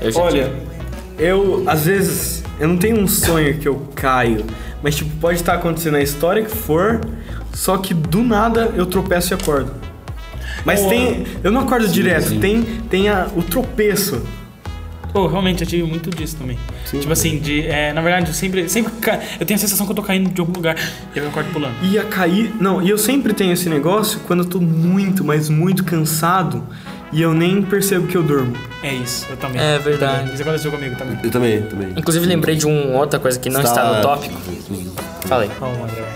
[0.00, 1.24] Eu já Olha, tive.
[1.24, 4.44] eu, às vezes, eu não tenho um sonho que eu caio,
[4.82, 7.00] mas, tipo, pode estar acontecendo a história que for,
[7.52, 9.72] só que do nada eu tropeço e acordo.
[10.64, 11.24] Mas tem.
[11.42, 14.22] Eu não acordo direto, tem, tem a, o tropeço.
[15.12, 16.58] Pô, realmente, eu tive muito disso também.
[16.90, 19.92] tipo assim, de, é, na verdade, eu sempre, sempre ca- eu tenho a sensação que
[19.92, 20.74] eu tô caindo de algum lugar
[21.14, 21.74] e eu acordo pulando.
[21.82, 22.54] Ia cair.
[22.58, 26.64] Não, e eu sempre tenho esse negócio quando eu tô muito, mas muito cansado
[27.12, 28.54] e eu nem percebo que eu durmo.
[28.82, 29.60] É isso, eu também.
[29.60, 30.32] É verdade.
[30.32, 31.18] Isso aconteceu comigo também.
[31.22, 31.88] Eu também, também.
[31.94, 34.40] Inclusive, lembrei de uma outra coisa que não Está- está no tópico.
[35.26, 35.50] Falei.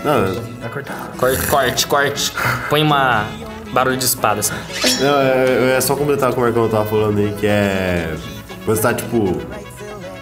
[0.03, 1.11] Não, Vai cortar.
[1.17, 2.31] Corte, corte, corte.
[2.69, 3.25] Põe uma
[3.71, 4.53] barulho de espada, assim.
[5.01, 8.13] Não, é, é só completar como é que eu tava falando aí, que é.
[8.67, 9.37] Quando você tá tipo.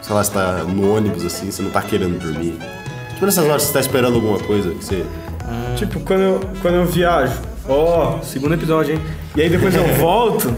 [0.04, 2.54] Sei lá, você tá no ônibus assim, você não tá querendo dormir.
[3.16, 5.04] Tipo nessas horas você tá esperando alguma coisa que você.
[5.76, 7.34] Tipo, quando eu, quando eu viajo,
[7.68, 9.02] ó, segundo episódio, hein?
[9.36, 10.56] E aí depois eu volto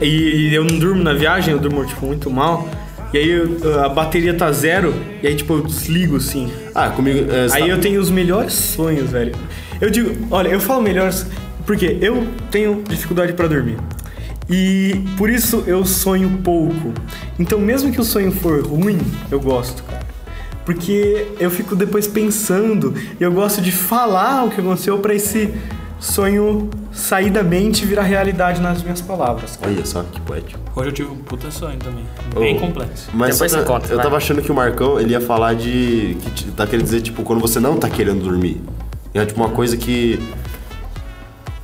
[0.00, 0.06] e,
[0.50, 2.68] e eu não durmo na viagem, eu durmo, tipo, muito mal.
[3.12, 6.48] E aí eu- a bateria tá zero, e aí, tipo, eu desligo, assim.
[6.74, 7.28] Ah, comigo.
[7.30, 9.34] é, Aí tá- eu tenho os melhores sonhos, velho.
[9.80, 11.26] Eu digo, olha, eu falo melhores
[11.66, 13.76] porque eu tenho dificuldade pra dormir.
[14.52, 16.92] E por isso eu sonho pouco.
[17.38, 18.98] Então, mesmo que o sonho for ruim,
[19.30, 20.02] eu gosto, cara.
[20.64, 25.52] Porque eu fico depois pensando e eu gosto de falar o que aconteceu pra esse
[25.98, 29.58] sonho sair da mente e virar realidade nas minhas palavras.
[29.64, 30.60] Olha só que poético.
[30.76, 32.04] Hoje eu tive um puta sonho também.
[32.38, 33.08] Bem complexo.
[33.14, 34.04] Mas Depois você conta, Eu vai.
[34.04, 36.16] tava achando que o Marcão ele ia falar de.
[36.34, 38.60] que tá querendo dizer, tipo, quando você não tá querendo dormir.
[39.14, 40.20] É tipo uma coisa que.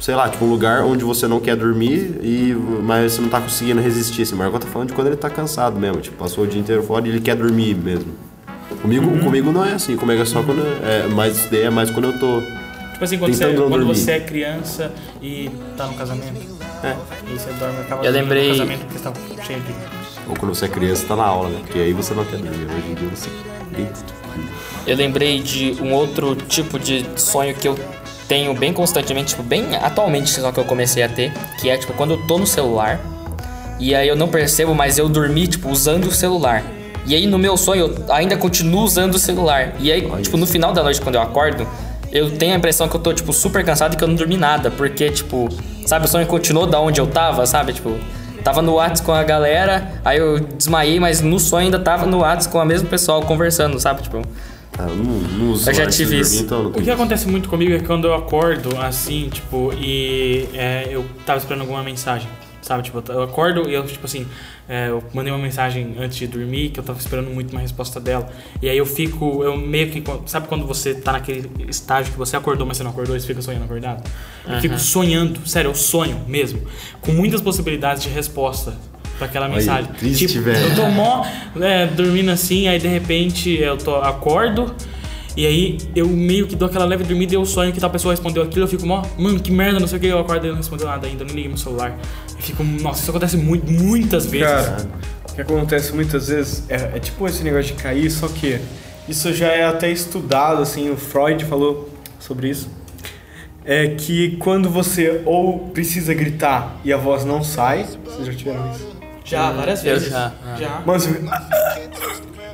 [0.01, 3.41] Sei lá, tipo um lugar onde você não quer dormir, e, mas você não tá
[3.41, 4.23] conseguindo resistir.
[4.23, 6.01] Assim, o Marcão tá falando de quando ele tá cansado mesmo.
[6.01, 8.13] Tipo, passou o dia inteiro fora e ele quer dormir mesmo.
[8.81, 9.19] Comigo, Uhum.
[9.19, 10.61] comigo não é assim, comigo é só quando.
[10.85, 12.41] É, mas isso daí é mais quando eu tô.
[12.93, 13.85] Tipo assim, quando, você, quando dormir.
[13.87, 16.59] você é criança e tá no casamento.
[16.85, 16.95] É.
[17.29, 19.05] E você dorme acaba Eu dormindo lembrei- no casamento porque você
[19.37, 19.73] tá cheio de.
[20.29, 21.59] Ou quando você é criança, tá na aula, né?
[21.65, 22.67] Porque aí você não quer dormir.
[22.67, 23.31] Hoje em dia você.
[24.87, 27.77] Eu lembrei de um outro tipo de sonho que eu
[28.29, 31.93] tenho bem constantemente, tipo, bem atualmente, só que eu comecei a ter, que é tipo
[31.95, 33.01] quando eu tô no celular
[33.81, 36.65] e aí eu não percebo, mas eu dormi, tipo, usando o celular.
[37.07, 39.73] E aí no meu sonho eu ainda continuo usando o celular.
[39.79, 41.67] E aí, tipo, no final da noite, quando eu acordo,
[42.11, 44.37] eu tenho a impressão que eu tô, tipo, super cansado e que eu não dormi
[44.37, 44.71] nada.
[44.71, 45.49] Porque, tipo,
[45.87, 47.73] sabe, o sonho continuou da onde eu tava, sabe?
[47.73, 47.97] Tipo,
[48.43, 52.19] tava no Whats com a galera, aí eu desmaiei, mas no sonho ainda tava no
[52.19, 54.03] Whats com a mesma pessoal conversando, sabe?
[54.03, 54.23] Tipo,
[54.79, 56.43] Ah, eu não, não uso Eu já tive dormir, isso.
[56.45, 56.93] então eu não O que isso.
[56.93, 61.63] acontece muito comigo é que quando eu acordo assim, tipo, e é, eu tava esperando
[61.63, 62.29] alguma mensagem,
[62.69, 64.27] Sabe, tipo, eu acordo e eu, tipo assim,
[64.69, 67.99] é, eu mandei uma mensagem antes de dormir que eu tava esperando muito uma resposta
[67.99, 68.31] dela.
[68.61, 70.05] E aí eu fico, eu meio que.
[70.27, 73.27] Sabe quando você tá naquele estágio que você acordou, mas você não acordou e você
[73.27, 74.07] fica sonhando acordado?
[74.47, 76.61] Eu fico sonhando, sério, eu sonho mesmo.
[77.01, 78.77] Com muitas possibilidades de resposta
[79.19, 79.91] pra aquela mensagem.
[79.93, 80.59] triste, tipo, velho.
[80.59, 81.27] eu tô mó
[81.61, 84.75] é, dormindo assim, aí de repente eu tô, acordo.
[85.37, 88.13] E aí eu meio que dou aquela leve dormida e eu sonho que tal pessoa
[88.13, 90.51] respondeu aquilo, eu fico, mó, mano, que merda, não sei o que, eu acordo e
[90.51, 91.97] não respondeu nada ainda, eu nem liguei meu celular.
[92.35, 94.49] Eu fico, nossa, isso acontece muito, muitas vezes.
[94.49, 94.89] Cara,
[95.31, 98.59] o que acontece muitas vezes é, é tipo esse negócio de cair, só que
[99.09, 102.69] isso já é até estudado, assim, o Freud falou sobre isso.
[103.65, 108.73] É que quando você ou precisa gritar e a voz não sai, vocês já tiveram
[108.73, 108.98] isso?
[109.29, 110.11] Já, várias Eu vezes.
[110.11, 110.33] já.
[110.59, 110.83] Já.
[110.87, 111.21] Mano, você...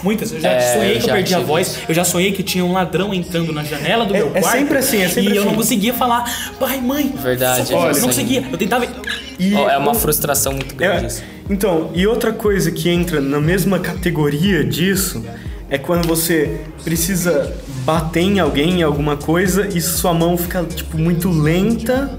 [0.03, 0.33] Muitas.
[0.33, 1.79] Eu já É, sonhei eu que eu já perdi a tive voz.
[1.89, 4.59] Eu já sonhei que tinha um ladrão entrando na janela do É- meu é quarto.
[4.59, 5.49] sempre assim, é sempre E eu assim.
[5.51, 7.11] não conseguia falar, pai, mãe.
[7.23, 8.07] Verdade, socorro." eu eu não sonhei.
[8.41, 8.45] conseguia.
[8.53, 8.87] Eu tentava.
[9.39, 11.23] E Ó, é uma frustração muito grande É, isso.
[11.49, 15.25] então, e outra coisa que entra na mesma categoria disso
[15.71, 17.53] é quando você precisa
[17.87, 22.11] bater em alguém, em alguma coisa, e sua mão fica, tipo, muito lenta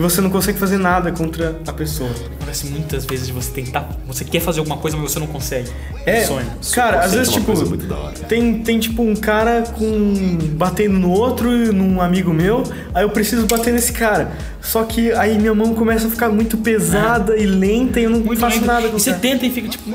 [0.00, 2.08] e você não consegue fazer nada contra a pessoa.
[2.36, 3.86] Acontece muitas vezes de você tentar.
[4.06, 5.68] Você quer fazer alguma coisa, mas você não consegue.
[6.06, 6.46] É, Sonho.
[6.72, 7.52] cara, às vezes, é tipo,
[8.26, 12.62] tem, tem, tipo, um cara com batendo no outro, num amigo meu,
[12.94, 14.32] aí eu preciso bater nesse cara.
[14.62, 18.20] Só que aí minha mão começa a ficar muito pesada e lenta e eu não
[18.20, 18.66] Muito faço lento.
[18.66, 19.90] nada E você tenta e fica tipo,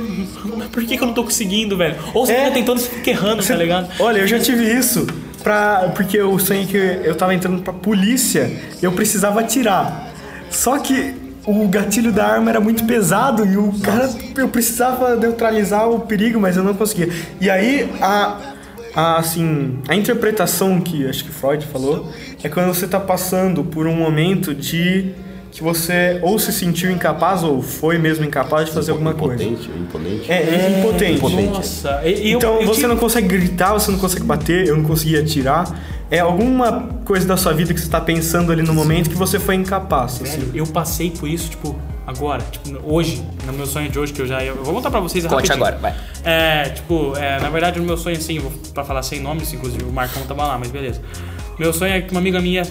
[0.56, 1.96] mas por que, que eu não tô conseguindo, velho?
[2.14, 2.40] Ou você É.
[2.46, 3.90] fica tentando e você fica errando, tá ligado?
[4.00, 5.08] Olha, eu já tive isso.
[5.46, 10.12] Pra, porque eu sonhei que eu tava entrando pra polícia e eu precisava atirar.
[10.50, 11.14] Só que
[11.46, 14.10] o gatilho da arma era muito pesado e o cara.
[14.36, 17.10] Eu precisava neutralizar o perigo, mas eu não conseguia.
[17.40, 18.56] E aí a.
[18.96, 22.12] a, assim, a interpretação que acho que Freud falou
[22.44, 25.14] é quando você tá passando por um momento de
[25.56, 29.42] que você ou se sentiu incapaz ou foi mesmo incapaz de fazer alguma coisa.
[29.42, 30.32] Impotente, imponente.
[30.32, 31.14] É, é impotente.
[31.18, 31.50] Impotente.
[31.50, 34.84] Nossa, eu- Então eu você tive- não consegue gritar, você não consegue bater, eu não
[34.84, 35.80] conseguia atirar.
[36.12, 39.40] É alguma coisa da sua vida que você tá pensando ali no momento que você
[39.40, 40.22] foi incapaz.
[40.22, 40.52] assim.
[40.54, 41.74] Eu passei por isso, tipo,
[42.06, 44.44] agora, tipo, hoje, no meu sonho de hoje, que eu já.
[44.44, 45.56] Eu vou contar pra vocês Conte rapidinho.
[45.56, 45.96] agora, vai.
[46.24, 49.84] É, tipo, é, na verdade, o meu sonho, assim, vou pra falar sem nomes, inclusive
[49.86, 51.02] o Marcão tava lá, mas beleza.
[51.58, 52.64] Meu sonho é que uma amiga minha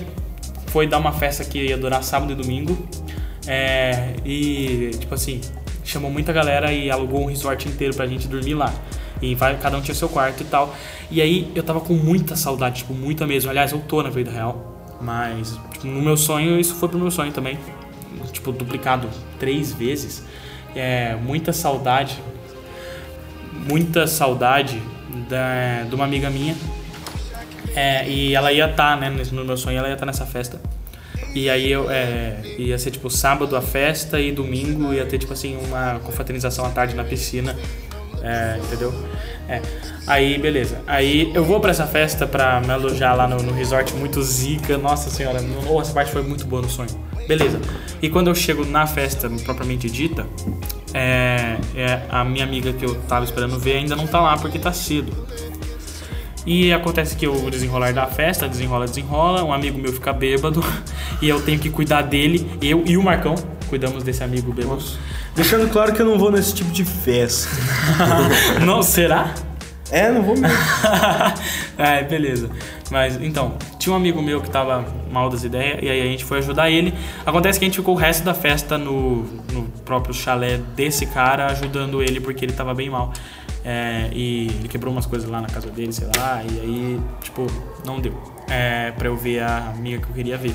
[0.75, 2.77] foi dar uma festa que ia durar sábado e domingo.
[3.47, 5.41] É, e, tipo assim,
[5.85, 8.75] chamou muita galera e alugou um resort inteiro pra gente dormir lá.
[9.23, 10.75] E vai, cada um tinha seu quarto e tal.
[11.13, 13.51] E aí eu tava com muita saudade, tipo, muita mesmo.
[13.51, 14.97] Aliás, eu tô na vida real.
[15.01, 17.57] Mas, tipo, no meu sonho, isso foi pro meu sonho também.
[18.33, 19.09] Tipo, duplicado
[19.39, 20.25] três vezes.
[20.75, 22.19] É, muita saudade
[23.69, 24.83] muita saudade
[25.29, 26.57] da, de uma amiga minha.
[27.75, 30.61] É, e ela ia estar, né, nesse- no meu sonho, ela ia estar nessa festa.
[31.35, 35.33] E aí eu é, ia ser tipo sábado a festa e domingo ia ter tipo
[35.33, 37.57] assim uma confraternização à tarde na piscina.
[38.23, 38.95] É, entendeu?
[39.49, 39.61] É.
[40.07, 40.81] Aí, beleza.
[40.87, 44.79] Aí eu vou pra essa festa pra me alojar lá no, no resort muito zica.
[44.79, 46.89] Nossa senhora, oh, essa parte foi muito boa no sonho.
[47.29, 47.61] Beleza.
[48.01, 50.27] E quando eu chego na festa propriamente dita,
[50.95, 54.59] é, é, a minha amiga que eu tava esperando ver ainda não tá lá porque
[54.59, 55.13] tá cedo.
[56.47, 60.63] E acontece que o desenrolar da festa, desenrola, desenrola, um amigo meu fica bêbado
[61.23, 63.35] e eu tenho que cuidar dele, eu e o Marcão
[63.69, 64.85] cuidamos desse amigo bêbado.
[65.35, 67.51] Deixando claro que eu não vou nesse tipo de festa.
[68.65, 69.35] Não, será?
[69.91, 70.57] É, não vou mesmo.
[71.79, 72.51] é, beleza.
[72.95, 76.25] Mas então, tinha um amigo meu que tava mal das ideias, e aí a gente
[76.25, 76.95] foi ajudar ele.
[77.27, 81.47] Acontece que a gente ficou o resto da festa no, no próprio chalé desse cara,
[81.47, 83.13] ajudando ele porque ele tava bem mal.
[83.65, 87.49] É, e ele quebrou umas coisas lá na casa dele, sei lá, e aí, tipo,
[87.85, 88.15] não deu.
[88.49, 90.55] É, pra eu ver a amiga que eu queria ver.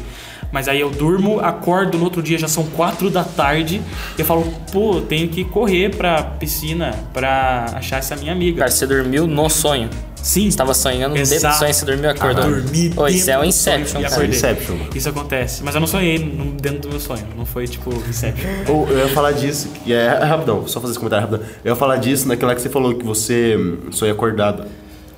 [0.50, 3.82] Mas aí eu durmo, acordo no outro dia, já são quatro da tarde,
[4.18, 8.60] e eu falo, pô, tenho que correr pra piscina pra achar essa minha amiga.
[8.60, 9.90] Cara, você dormiu no sonho.
[10.22, 11.60] Sim, Você tava sonhando Exato.
[11.60, 12.44] sonho, você dormiu e acordou.
[12.44, 14.26] dormi Ô, isso é um sonho Inception, cara.
[14.26, 14.78] Inception.
[14.94, 15.64] Isso acontece.
[15.64, 16.20] Mas eu não sonhei
[16.62, 17.26] dentro do meu sonho.
[17.38, 18.50] Não foi tipo Inception.
[18.68, 21.50] Ou eu ia falar disso, que é, rapidão, só fazer esse comentário rapidão.
[21.64, 24.66] Eu ia falar disso naquela que você falou que você hum, sonha acordado.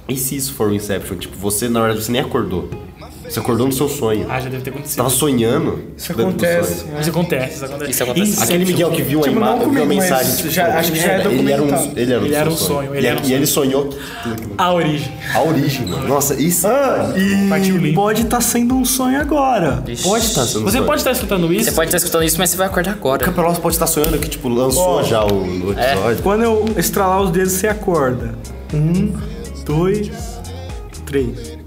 [0.08, 1.18] E se isso for um Inception?
[1.18, 2.70] Tipo, você, na verdade, você nem acordou.
[3.32, 4.26] Você acordou no seu sonho.
[4.30, 4.98] Ah, já deve ter Você acontecido.
[4.98, 5.80] tava sonhando.
[5.96, 6.80] Isso acontece.
[6.82, 7.00] sonho.
[7.00, 7.91] Isso acontece, isso acontece.
[7.91, 8.30] Isso acontece.
[8.30, 8.44] Inception.
[8.44, 10.36] Aquele Miguel que viu a Tipo, não imagem, viu a comigo, mas mensagem.
[10.36, 11.62] Tipo, já- acho que já é ele era um, ele era
[12.22, 13.72] um, Ele era um seu sonho, ele E- era um E ele sonho.
[13.72, 14.54] sonhou tudo aquilo.
[14.58, 15.12] A origem.
[15.34, 16.08] A origem, mano.
[16.10, 16.67] Nossa, isso.
[16.67, 17.13] Ah,
[17.50, 19.82] Partiu e pode estar sendo um sonho agora.
[19.86, 20.04] Vixe.
[20.04, 20.86] Pode estar sendo Você sonho.
[20.86, 21.65] pode estar escutando isso.
[21.65, 23.24] Você pode estar escutando isso, mas você vai acordar O agora.
[23.24, 25.04] Capelosa pode estar sonhando que, tipo, lançou Ó.
[25.04, 25.34] já o,
[25.67, 26.22] o episódio.
[26.22, 28.36] Quando eu estralar os dedos, você acorda.
[28.74, 29.13] Um,
[29.65, 30.12] dois,
[31.06, 31.61] três.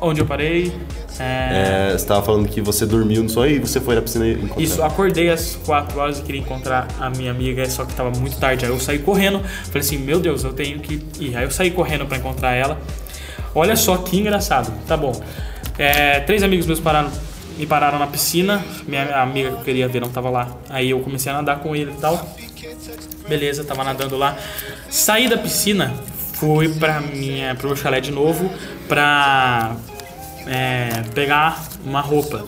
[0.00, 0.72] Onde eu parei?
[1.18, 4.26] É, É, você tava falando que você dormiu no sonho e você foi na piscina
[4.26, 4.60] e encontrou.
[4.62, 8.38] Isso, acordei às 4 horas e queria encontrar a minha amiga, só que tava muito
[8.38, 8.64] tarde.
[8.64, 11.36] Aí eu saí correndo, falei assim, meu Deus, eu tenho que ir.
[11.36, 12.78] Aí eu saí correndo pra encontrar ela.
[13.54, 15.20] Olha só que engraçado, tá bom.
[15.76, 17.10] É, três amigos meus pararam,
[17.58, 20.48] me pararam na piscina, minha amiga que eu queria ver não tava lá.
[20.70, 22.34] Aí eu comecei a nadar com ele e tal.
[23.28, 24.36] Beleza, tava nadando lá.
[24.88, 25.92] Saí da piscina,
[26.34, 28.50] fui pra minha, pro meu chalé de novo
[28.88, 29.76] pra
[30.46, 32.44] é, pegar uma roupa.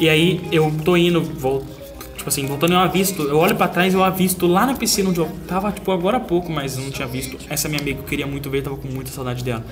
[0.00, 1.64] E aí eu tô indo, vol-
[2.24, 5.10] tipo assim, voltando eu avisto, eu olho pra trás e eu avisto lá na piscina
[5.10, 7.36] onde eu tava, tipo, agora há pouco, mas eu não tinha visto.
[7.50, 9.62] Essa minha amiga que eu queria muito ver, tava com muita saudade dela.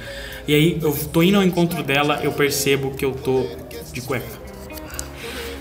[0.46, 3.46] E aí eu tô indo ao encontro dela, eu percebo que eu tô
[3.90, 4.26] de cueca.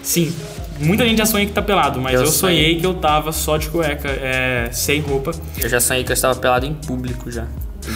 [0.04, 0.36] Sim,
[0.80, 2.80] muita gente já sonha que tá pelado, mas Eu eu, sonhei sonhei.
[2.82, 5.32] que eu tava só de cueca, é, sem roupa.
[5.58, 7.48] Eu já sonhei que eu estava pelado em público já.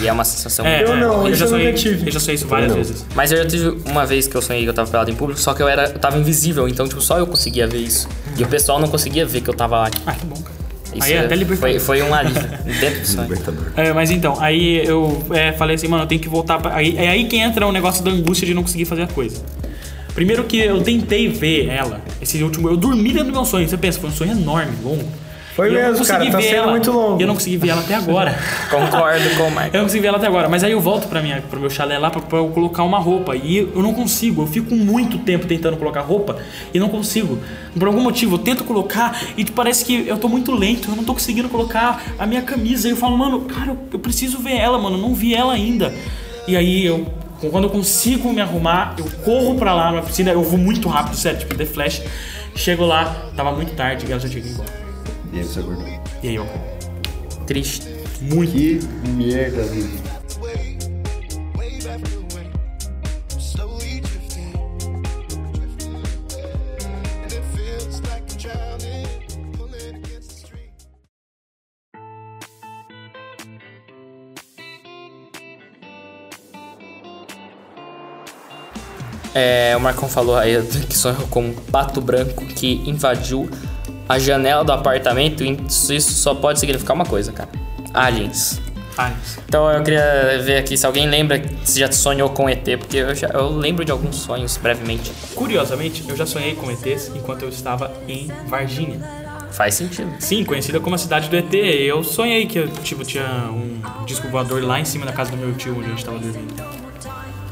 [0.01, 2.07] E é uma sensação É, muito Eu não, eu já sonhei, tive.
[2.07, 2.77] Eu já sonhei isso várias não.
[2.77, 3.05] vezes.
[3.13, 5.39] Mas eu já tive uma vez que eu sonhei que eu tava pelado em público,
[5.39, 5.89] só que eu era.
[5.89, 8.07] Eu tava invisível, então tipo, só eu conseguia ver isso.
[8.37, 9.91] E o pessoal não conseguia ver que eu tava lá.
[10.05, 10.55] Ah, que bom, cara.
[10.95, 11.79] Isso Aí é até foi, libertador.
[11.81, 12.41] foi um alívio
[12.79, 13.23] dentro do sonho.
[13.27, 13.63] Libertador.
[13.75, 16.73] É, mas então, aí eu é, falei assim, mano, eu tenho que voltar pra...
[16.73, 19.43] Aí, é aí que entra o negócio da angústia de não conseguir fazer a coisa.
[20.13, 22.69] Primeiro que eu tentei ver ela, esse último...
[22.69, 23.67] Eu dormi dentro do meu sonho.
[23.67, 25.03] Você pensa, foi um sonho enorme, longo.
[25.55, 26.71] Foi E eu não mesmo, cara, consegui tá ver sendo ela.
[26.71, 27.17] muito longo.
[27.17, 28.37] E eu não consegui ver ela até agora.
[28.69, 29.69] Concordo com o Michael.
[29.71, 30.49] Eu não consegui ver ela até agora.
[30.49, 32.99] Mas aí eu volto pra minha, pro meu chalé lá pra, pra eu colocar uma
[32.99, 33.37] roupa.
[33.37, 34.41] E eu não consigo.
[34.41, 36.37] Eu fico muito tempo tentando colocar roupa
[36.73, 37.39] e não consigo.
[37.73, 40.89] Por algum motivo, eu tento colocar e parece que eu tô muito lento.
[40.89, 42.89] Eu não tô conseguindo colocar a minha camisa.
[42.89, 44.97] E eu falo, mano, cara, eu, preciso ver ela, mano.
[44.97, 45.93] Eu não vi ela ainda.
[46.49, 47.07] E aí eu.
[47.49, 51.15] Quando eu consigo me arrumar, eu corro pra lá na piscina, eu vou muito rápido,
[51.15, 52.01] sério, tipo The Flash.
[52.55, 54.84] Chego lá, tava muito tarde ela já tinha ido embora.
[55.35, 55.85] E aí você acordou.
[56.23, 57.45] E aí eu acordei.
[57.45, 57.87] Triste.
[58.21, 58.53] Muito.
[58.53, 60.15] Que merda, vida.
[79.37, 80.55] É, o Marcão falou aí
[80.87, 83.49] que sonhou com um pato branco que invadiu
[84.07, 85.43] a janela do apartamento.
[85.43, 87.49] Isso só pode significar uma coisa, cara:
[87.93, 88.61] aliens.
[88.97, 89.37] Aliens.
[89.47, 93.13] Então eu queria ver aqui se alguém lembra se já sonhou com ET, porque eu,
[93.13, 95.11] já, eu lembro de alguns sonhos brevemente.
[95.33, 99.25] Curiosamente, eu já sonhei com ETs enquanto eu estava em Varginha.
[99.51, 100.13] Faz sentido.
[100.19, 101.53] Sim, conhecida como a cidade do ET.
[101.53, 105.37] Eu sonhei que eu tipo, tinha um disco voador lá em cima da casa do
[105.37, 106.84] meu tio, onde a gente estava dormindo.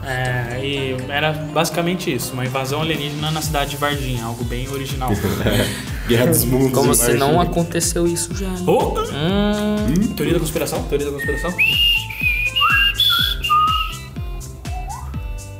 [0.05, 5.11] É, e era basicamente isso, uma invasão alienígena na cidade de Varginha, algo bem original.
[6.07, 6.73] Guerra dos Mundos.
[6.73, 8.49] Como se não aconteceu isso já.
[8.67, 8.99] oh!
[8.99, 10.83] Hum, Teoria da conspiração?
[10.83, 11.53] Teoria da conspiração?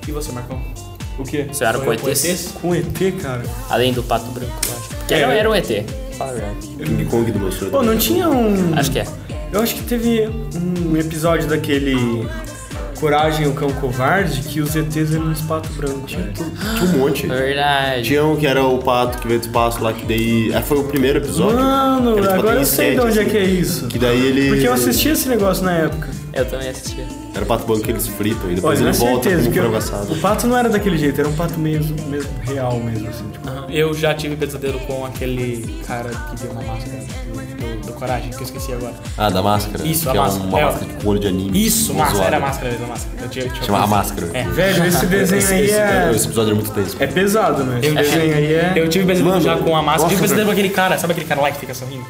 [0.05, 0.61] E você, Marcão?
[1.17, 1.47] O quê?
[1.51, 2.53] Você era com ETs?
[2.61, 2.87] Com ET,
[3.21, 3.43] cara.
[3.69, 4.89] além do pato branco, eu acho.
[4.89, 5.67] Porque era, era um ET.
[6.17, 6.67] Fala a verdade.
[6.67, 7.71] King Kong do sonho.
[7.71, 8.77] Pô, não tinha um.
[8.77, 9.07] Acho que é.
[9.51, 12.27] Eu acho que teve um episódio daquele
[13.03, 16.05] Coragem, o Cão Covarde, que os ETs eram um pato branco.
[16.07, 16.31] Tinha.
[16.31, 16.45] Tinha
[16.85, 17.27] um monte.
[17.27, 18.03] Verdade.
[18.03, 20.51] Tinha um que era o pato que veio do espaço lá, que daí.
[20.55, 21.57] Ah, foi o primeiro episódio.
[21.57, 23.31] Mano, Que era, tipo, agora eu sei de onde é assim.
[23.31, 23.87] que é isso.
[23.89, 24.47] Que daí ele.
[24.49, 26.09] Porque eu assisti esse negócio na época.
[26.31, 27.05] Eu também assistia.
[27.35, 29.53] Era o pato branco que eles fritam e depois Olha, ele é volta certeza, como
[29.61, 30.13] frango o, assado.
[30.13, 33.27] o pato não era daquele jeito, era um pato mesmo, mesmo real mesmo, assim.
[33.29, 33.49] Tipo.
[33.49, 33.65] Aham.
[33.69, 36.99] Eu já tive pesadelo com aquele cara que deu uma máscara
[38.03, 38.93] Coragem, que eu esqueci agora.
[39.17, 39.87] Ah, da máscara?
[39.87, 40.45] Isso, que a é máscara.
[40.49, 41.65] uma É, máscara com olho de anime.
[41.65, 42.27] Isso, máscara, zoada.
[42.27, 43.23] era a máscara mesmo, a máscara.
[43.23, 44.29] Eu tinha, tinha Chama a máscara.
[44.33, 44.43] É.
[44.43, 46.97] Velho, esse desenho Esse, aí esse- é, esse episódio é muito tenso.
[46.99, 47.79] é pesado, né?
[47.79, 48.73] Esse Eu- desenho aí é.
[48.75, 49.97] Eu tive pesadelo já com a máscara.
[50.03, 52.05] nossa, tive pesadelo com aquele cara, sabe aquele cara lá que fica sorrindo?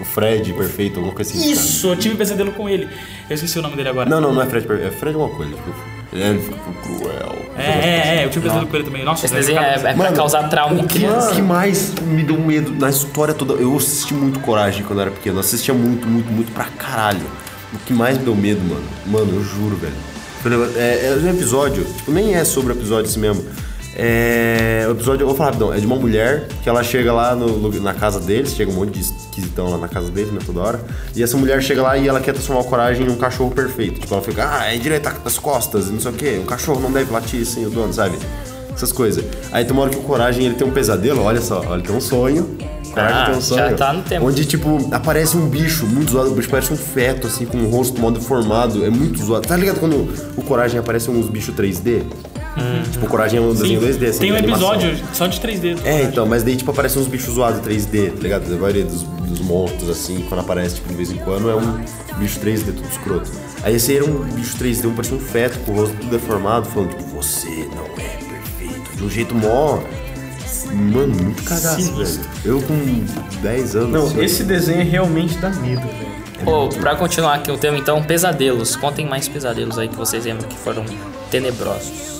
[0.00, 1.50] O Fred perfeito, alguma coisa assim.
[1.50, 2.88] Isso, eu tive pesadelo com ele.
[3.28, 4.08] Eu esqueci o nome dele agora.
[4.08, 4.94] Não, não, não é Fred perfeito.
[4.94, 5.52] É Fred alguma coisa.
[5.52, 7.36] Ele ficou- Ele ficou cruel.
[7.58, 9.04] É, é, é, eu tive pesadelo com ele também.
[9.04, 11.32] Nossa, Esse desenho é, é pra Mano, causar trauma em O que, criança.
[11.32, 13.54] o que mais me deu medo na história toda?
[13.54, 15.36] Eu assisti muito Coragem quando eu era pequeno.
[15.36, 17.26] Eu assistia muito, muito, muito pra caralho.
[17.74, 18.84] O que mais me deu medo, mano?
[19.06, 19.92] Mano, eu juro, velho.
[20.46, 23.44] Um negócio- É, é um episódio, tipo, nem é sobre o episódio assim mesmo.
[23.98, 24.84] É.
[24.88, 27.68] O episódio, eu vou falar rapidão, é de uma mulher que ela chega lá no,
[27.82, 30.80] na casa deles, chega um monte de esquisitão lá na casa deles, né, toda hora.
[31.14, 34.00] E essa mulher chega lá e ela quer transformar o Coragem em um cachorro perfeito.
[34.00, 36.40] Tipo, ela fica, ah, é direita das costas, e não sei o quê.
[36.42, 38.16] Um cachorro não deve latir sem o dono, sabe?
[38.72, 39.24] Essas coisas.
[39.50, 41.94] Aí tem uma hora que o Coragem ele tem um pesadelo, olha só, ele tem
[41.96, 42.56] um sonho.
[42.86, 43.70] O Coragem Ah, tem um sonho.
[43.70, 44.26] já tá no tempo.
[44.26, 47.68] Onde, tipo, aparece um bicho muito zoado, o bicho parece um feto, assim, com um
[47.68, 48.84] rosto mal deformado.
[48.84, 49.46] É muito zoado.
[49.46, 52.04] Tá ligado quando o Coragem aparece uns bichos 3D?
[52.92, 54.74] Tipo, o Coragem é um desenho 2D, assim, tem um animação.
[54.74, 55.74] episódio só de 3D.
[55.74, 56.04] do É, Coragem.
[56.06, 58.52] então, mas daí, tipo, aparecem uns bichos zoados 3D, tá ligado?
[58.52, 61.80] A maioria dos, dos monstros, assim, quando aparece, tipo, de vez em quando, é um
[62.18, 63.30] bicho 3D tudo escroto.
[63.62, 66.10] Aí esse aí era um bicho 3D, um parecia um feto, com o rosto tudo
[66.10, 68.96] deformado, falando, tipo, você não é perfeito.
[68.96, 69.78] De um jeito mó.
[70.72, 72.20] Mano, muito cagaço, velho.
[72.44, 72.74] Eu com
[73.42, 73.90] 10 anos.
[73.90, 76.18] Não, assim, esse desenho realmente dá medo, velho.
[76.44, 78.76] Pô, pra continuar aqui o tema, então, pesadelos.
[78.76, 80.84] Contem mais pesadelos aí que vocês lembram que foram
[81.30, 82.17] tenebrosos.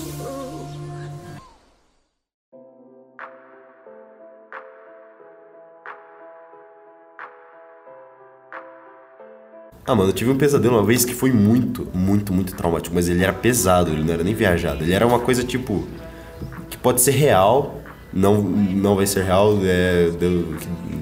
[9.89, 12.93] Ah, mano, eu tive um pesadelo uma vez que foi muito, muito, muito traumático.
[12.93, 14.83] Mas ele era pesado, ele não era nem viajado.
[14.83, 15.87] Ele era uma coisa tipo.
[16.69, 17.81] que pode ser real,
[18.13, 20.45] não, não vai ser real, é, Deus,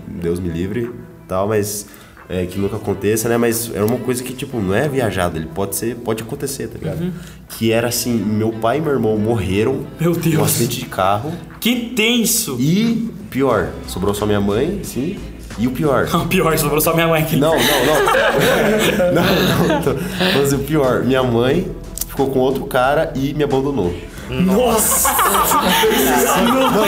[0.08, 0.90] Deus me livre
[1.28, 1.88] tal, mas.
[2.30, 3.36] é, que nunca aconteça, né?
[3.38, 6.78] Mas era uma coisa que, tipo, não é viajado, ele pode ser, pode acontecer, tá
[6.78, 7.12] ligado?
[7.50, 10.36] Que era assim, meu pai e meu irmão morreram Meu Deus.
[10.36, 11.34] num acidente de carro.
[11.60, 12.56] Que tenso!
[12.58, 15.18] E pior, sobrou só minha mãe, sim.
[15.58, 16.08] E o pior.
[16.14, 17.36] O pior, sobrou só minha mãe aqui.
[17.36, 17.96] Não, não, não.
[19.14, 19.96] não, não, não.
[20.36, 21.72] Mas o pior, minha mãe
[22.08, 23.94] ficou com outro cara e me abandonou.
[24.30, 25.10] Nossa!
[26.44, 26.86] Mano,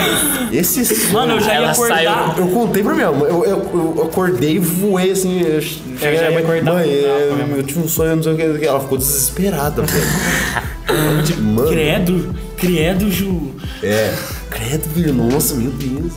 [0.52, 2.34] esse sonho- Mano, eu já ia acordar.
[2.38, 5.40] Eu contei pra minha mãe, eu, eu, eu acordei e voei assim.
[5.40, 7.56] Eu, cheguei, já ia acordar Mãe, é, minha mãe.
[7.58, 8.66] eu tive um sonho, não sei o que.
[8.66, 11.40] Ela ficou desesperada, velho.
[11.40, 13.52] Mano, Credo, credo, Ju.
[13.82, 14.12] é.
[14.50, 16.12] Credo, nossa, meu Deus.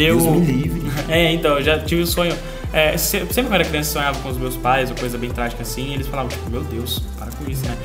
[0.00, 0.18] Eu.
[0.18, 0.80] Deus me livre.
[1.08, 2.34] É, então, eu já tive o sonho.
[2.72, 5.18] É, se- sempre que eu era criança, eu sonhava com os meus pais, ou coisa
[5.18, 7.76] bem trágica assim, e eles falavam, tipo, meu Deus, para com isso, né?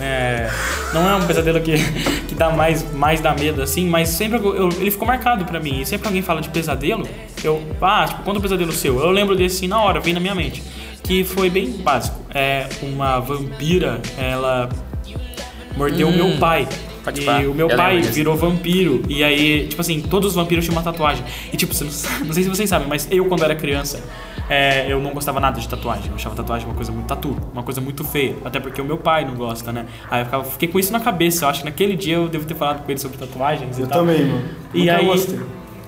[0.00, 0.50] É,
[0.92, 1.72] não é um pesadelo que,
[2.28, 5.60] que dá mais, mais dá medo, assim, mas sempre eu- eu- ele ficou marcado pra
[5.60, 5.80] mim.
[5.80, 7.08] E sempre que alguém fala de pesadelo,
[7.42, 7.62] eu.
[7.80, 8.98] Ah, tipo, conta um pesadelo seu.
[9.00, 10.62] Eu lembro desse assim na hora, vem na minha mente.
[11.02, 12.18] Que foi bem básico.
[12.34, 14.68] É uma vampira, ela
[15.76, 16.66] mordeu o meu pai.
[17.04, 18.14] Pode e pá, o meu eu pai lembro disso.
[18.14, 19.02] virou vampiro.
[19.08, 21.24] E aí, tipo assim, todos os vampiros tinham uma tatuagem.
[21.52, 24.02] E tipo, você não, sabe- não sei se vocês sabem, mas eu quando era criança,
[24.48, 26.06] é, eu não gostava nada de tatuagem.
[26.08, 28.36] Eu achava tatuagem uma coisa muito tatu, uma coisa muito feia.
[28.44, 29.86] Até porque o meu pai não gosta, né?
[30.10, 31.44] Aí eu ficava, fiquei com isso na cabeça.
[31.44, 33.86] Eu acho que naquele dia eu devo ter falado com ele sobre tatuagens e Eu
[33.86, 34.00] tal.
[34.00, 34.44] também, mano.
[34.72, 35.04] E Nunca aí.
[35.06, 35.40] gostei.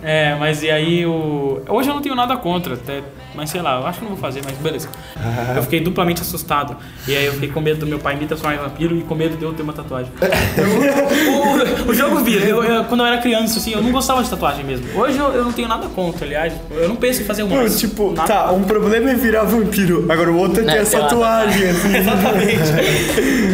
[0.02, 1.60] É, mas e aí o.
[1.68, 3.02] Hoje eu não tenho nada contra, até.
[3.34, 4.88] Mas sei lá, eu acho que não vou fazer, mas beleza.
[5.56, 6.76] Eu fiquei duplamente assustado.
[7.06, 9.14] E aí eu fiquei com medo do meu pai me transformar em vampiro e com
[9.14, 10.10] medo de eu ter uma tatuagem.
[11.86, 12.44] o, o jogo vira.
[12.46, 14.86] Eu, eu- quando eu era criança, assim, eu não gostava de tatuagem mesmo.
[14.98, 16.52] Hoje eu, eu não tenho nada contra, aliás.
[16.70, 17.56] Eu não penso em fazer uma.
[17.62, 20.80] Não, tipo, nada- tá, um problema é virar vampiro, agora o outro é ter É,
[20.80, 21.92] a tatuagem, assim.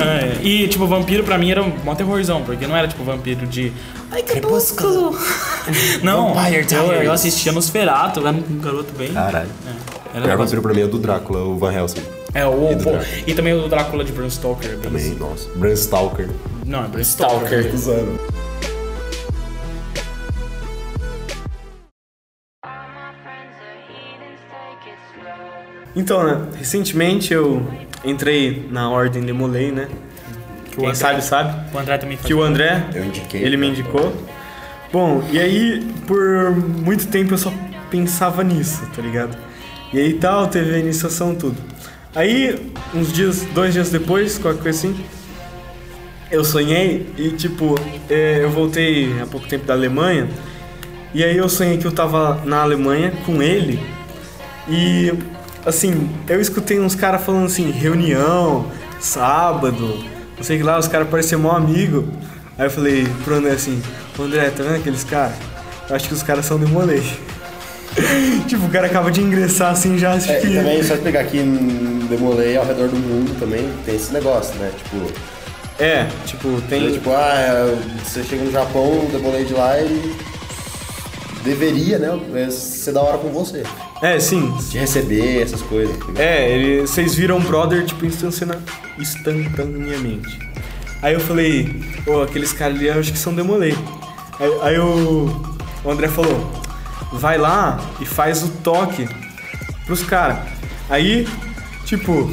[0.01, 3.73] É, e, tipo, vampiro pra mim era um terrorzão, porque não era, tipo, vampiro de.
[4.13, 5.17] Ai, crepúsculo!
[6.05, 9.13] não, Vampire eu, eu assistia Nosferatu, era um garoto bem.
[9.13, 9.49] Caralho.
[9.67, 9.81] É, O era
[10.13, 12.03] pior negócio- vampiro pra mim é o do Drácula, o Van Helsing.
[12.35, 12.91] É, o, E do pô,
[13.27, 14.79] e também o Drácula de Bram Stoker.
[14.79, 15.15] Também, assim.
[15.19, 15.49] nossa.
[15.57, 16.29] Bram Stalker.
[16.67, 17.49] Não, é Bram Stalker.
[17.61, 17.75] Stoker.
[17.75, 18.21] Usando.
[25.95, 27.63] Então, né, recentemente eu
[28.05, 29.89] entrei na Ordem Demolei, né?
[30.75, 31.75] Quem André- sabe, sabe.
[31.75, 32.27] O André também faz.
[32.27, 33.43] Que o André, Eu indiquei.
[33.43, 34.15] ele me indicou.
[34.93, 37.53] Bom, e aí, por muito tempo eu só
[37.91, 39.37] pensava nisso, tá ligado?
[39.93, 41.57] E aí tal, teve a iniciação, tudo.
[42.15, 45.05] Aí, uns dias, dois dias depois, qualquer coisa assim,
[46.31, 47.75] eu sonhei e, tipo,
[48.09, 50.29] é, eu voltei há pouco tempo da Alemanha.
[51.15, 53.79] E aí eu sonhei que eu tava na Alemanha com ele.
[54.69, 55.13] E,
[55.67, 58.67] assim, eu escutei uns caras falando assim, reunião,
[58.99, 60.03] sábado,
[60.43, 62.05] não sei que lá, os caras pareciam mó amigo.
[62.59, 63.81] Aí eu falei pro André assim,
[64.19, 65.37] "Ô, André, tá vendo aqueles caras?
[65.89, 67.01] Eu acho que os caras são demolei.
[68.49, 70.49] tipo, o cara acaba de ingressar assim já É, que.
[70.49, 74.13] e também, só de pegar aqui em Demolei ao redor do mundo também, tem esse
[74.13, 74.73] negócio, né?
[74.77, 75.13] Tipo,
[75.79, 76.89] É, tipo, tem.
[76.89, 80.17] é, tipo ah, é, você chega no Japão, o Demolei de lá, ele
[81.45, 83.63] deveria, né, é, ser da hora com você.
[84.03, 84.53] É, sim.
[84.69, 85.97] De receber essas coisas.
[85.97, 86.21] tá?
[86.21, 90.39] É, ele, vocês viram brother, tipo, instantaneamente.
[91.01, 93.77] Aí eu falei, ô, aqueles caras ali eu acho que são demolei.
[94.41, 95.31] Aí, aí o,
[95.85, 96.51] o André falou,
[97.13, 99.09] vai lá e faz o toque
[99.87, 100.39] pros caras.
[100.91, 101.29] Aí,
[101.85, 102.29] tipo,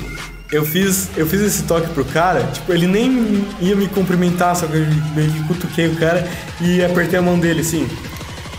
[0.51, 4.65] eu fiz, eu fiz esse toque pro cara, tipo, ele nem ia me cumprimentar, só
[4.65, 6.28] que eu meio que cutuquei o cara
[6.59, 7.88] e apertei a mão dele, assim.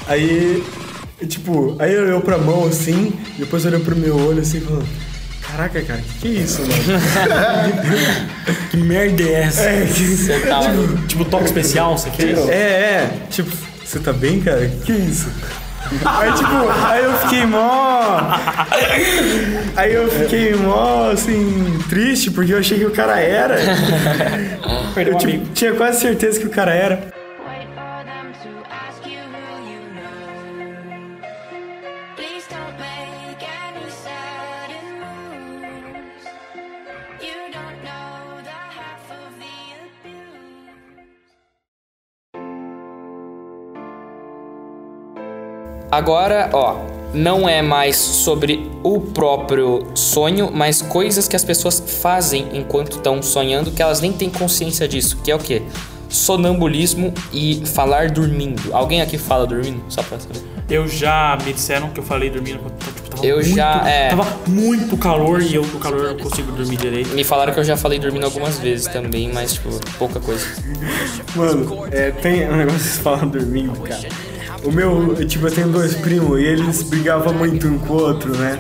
[0.07, 0.63] Aí,
[1.27, 4.83] tipo, aí ele olhou pra mão assim, depois olhou pro meu olho assim e falou:
[5.51, 6.73] Caraca, cara, que que é isso, mano?
[8.71, 9.63] Que merda é essa?
[9.63, 10.71] é, que- Você tava.
[11.09, 12.39] Tipo, toque especial, você fez?
[12.49, 13.51] é, é, tipo,
[13.85, 14.69] você tá bem, cara?
[14.69, 15.29] Que que é isso?
[16.05, 18.21] Aí, tipo, aí eu fiquei mó.
[19.77, 23.57] Aí eu fiquei mó, assim, triste, porque eu achei que o cara era.
[24.95, 25.47] Perdeu Eu um tipo, amigo.
[25.55, 27.09] tinha quase certeza que o cara era.
[45.91, 46.77] Agora, ó,
[47.13, 53.21] não é mais sobre o próprio sonho, mas coisas que as pessoas fazem enquanto estão
[53.21, 55.63] sonhando que elas nem têm consciência disso, que é o quê?
[56.09, 58.73] Sonambulismo e falar dormindo.
[58.73, 59.83] Alguém aqui fala dormindo?
[59.89, 60.41] Só pra saber.
[60.69, 64.11] Eu já me disseram que eu falei dormindo quando tipo, tava Eu muito, já, é.
[64.11, 67.11] Tava muito calor e eu do calor eu não consigo dormir direito.
[67.11, 69.69] Me falaram que eu já falei dormindo algumas vezes também, mas tipo,
[69.99, 70.47] pouca coisa.
[71.35, 74.30] Mano, é, tem um negócio que vocês falam dormindo, cara.
[74.65, 78.37] O meu, tipo, eu tenho dois primos e eles brigavam muito um com o outro,
[78.37, 78.59] né?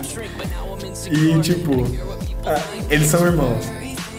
[1.11, 1.86] E, tipo,
[2.46, 3.64] ah, eles são irmãos.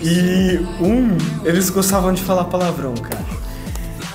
[0.02, 3.24] E um, eles gostavam de falar palavrão, cara.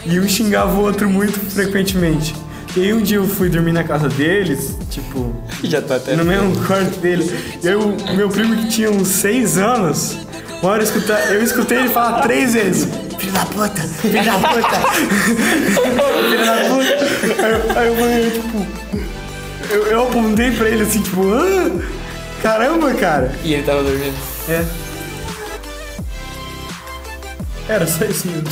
[0.05, 2.35] E um xingava o outro muito frequentemente.
[2.77, 6.15] E aí um dia eu fui dormir na casa deles, tipo, Já tá até.
[6.15, 7.25] no mesmo quarto dele.
[7.63, 10.17] E aí o meu primo que tinha uns seis anos,
[10.63, 12.89] uma hora eu escutei, eu escutei ele falar três vezes.
[13.27, 14.79] Filho da puta, filho da puta,
[16.29, 17.45] filho da puta.
[17.45, 18.67] Aí, eu- aí eu falei, tipo,
[19.71, 21.71] eu, eu apontei pra ele assim, tipo, ah,
[22.41, 23.33] caramba, cara.
[23.43, 24.15] E ele tava dormindo.
[24.49, 24.65] É.
[27.69, 28.45] Era só isso mesmo.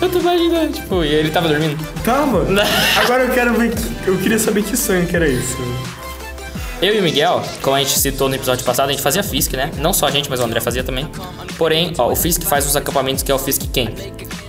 [0.00, 1.76] Eu tô imaginando, tipo, e ele tava dormindo.
[2.02, 2.46] Tava.
[3.02, 5.58] Agora eu quero ver, que- eu queria saber que sonho que era isso.
[6.82, 9.56] Eu e o Miguel, como a gente citou no episódio passado, a gente fazia FISC,
[9.56, 9.70] né?
[9.78, 11.08] Não só a gente, mas o André fazia também.
[11.56, 13.96] Porém, ó, o FISC faz os acampamentos que é o FISC Camp.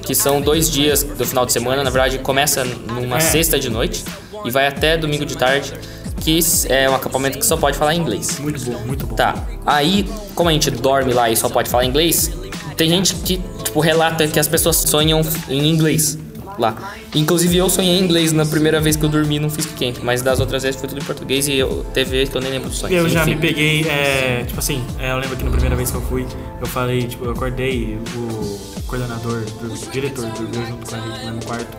[0.01, 1.83] Que são dois dias do final de semana.
[1.83, 4.03] Na verdade, começa numa sexta de noite
[4.43, 5.73] e vai até domingo de tarde.
[6.21, 8.39] Que é um acampamento que só pode falar inglês.
[8.39, 9.15] Muito bom, muito bom.
[9.15, 9.35] Tá.
[9.63, 12.31] Aí, como a gente dorme lá e só pode falar inglês,
[12.75, 16.17] tem gente que, tipo, relata que as pessoas sonham em inglês
[16.57, 16.95] lá.
[17.15, 20.21] Inclusive, eu sonhei em inglês na primeira vez que eu dormi num Fisk Camp, mas
[20.21, 22.69] das outras vezes foi tudo em português e eu, teve vezes que eu nem lembro
[22.69, 22.93] do sonho.
[22.93, 23.35] Eu já Enfim.
[23.35, 26.25] me peguei, é, tipo assim, é, eu lembro que na primeira vez que eu fui,
[26.61, 31.25] eu falei, tipo, eu acordei, o coordenador, o diretor dormiu junto com a gente no
[31.25, 31.77] mesmo quarto,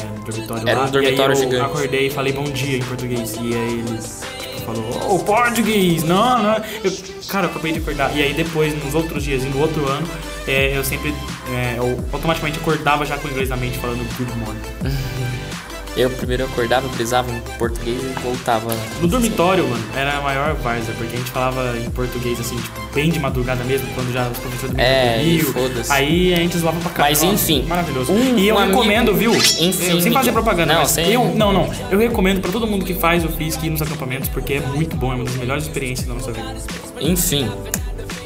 [0.00, 0.86] é, no dormitório Era lá.
[0.86, 1.70] um dormitório e aí eu gigante.
[1.70, 6.42] acordei e falei bom dia em português, e aí ele tipo, falou, ô, português, não,
[6.42, 6.56] não.
[6.84, 6.92] Eu,
[7.28, 8.16] cara, eu acabei de acordar.
[8.16, 10.06] E aí depois, nos outros dias no outro ano,
[10.46, 11.14] é, eu sempre,
[11.54, 14.60] é, eu automaticamente acordava já com o inglês na mente, falando good morning.
[15.94, 18.74] Eu primeiro acordava, brisava em português e voltava.
[19.02, 22.80] No dormitório, mano, era a maior várzea, porque a gente falava em português, assim, tipo,
[22.94, 25.52] bem de madrugada mesmo, quando já os professores É, dormiam.
[25.52, 25.92] foda-se.
[25.92, 27.14] Aí a gente zoava pra caralho.
[27.14, 28.10] Mas, enfim, Maravilhoso.
[28.10, 29.34] um- e eu um amigo- recomendo, viu?
[29.34, 31.70] Enfim, eu, sem fazer propaganda, Não, mas sem- eu, não, não.
[31.90, 34.96] Eu recomendo pra todo mundo que faz o FISC ir nos acampamentos, porque é muito
[34.96, 36.54] bom, é uma das melhores experiências da nossa vida.
[37.02, 37.50] Enfim,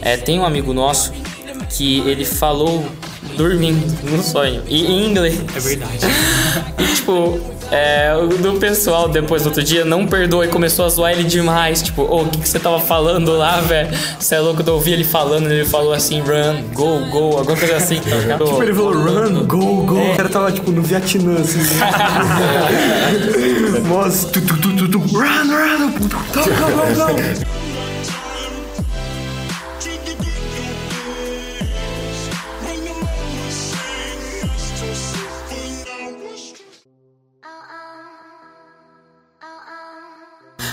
[0.02, 1.12] é, tem um amigo nosso
[1.68, 2.86] que ele falou
[3.36, 5.38] dormindo no sonho, e em inglês.
[5.54, 6.06] É verdade.
[6.78, 10.88] E tipo, é, o do pessoal depois do outro dia não perdoou e começou a
[10.88, 11.82] zoar ele demais.
[11.82, 13.90] Tipo, ô, o que, que você tava falando lá, velho?
[14.18, 17.76] Você é louco, eu ouvi ele falando, ele falou assim, run, go, go, alguma coisa
[17.76, 17.96] assim.
[17.96, 20.12] Tipo, ele falou run, go, go.
[20.12, 21.58] O cara tava tipo no Vietnã, assim.
[23.88, 26.08] Nossa, tu, tu, tu, tu, tu, run, run, go,
[26.38, 26.44] go,
[26.94, 27.06] go,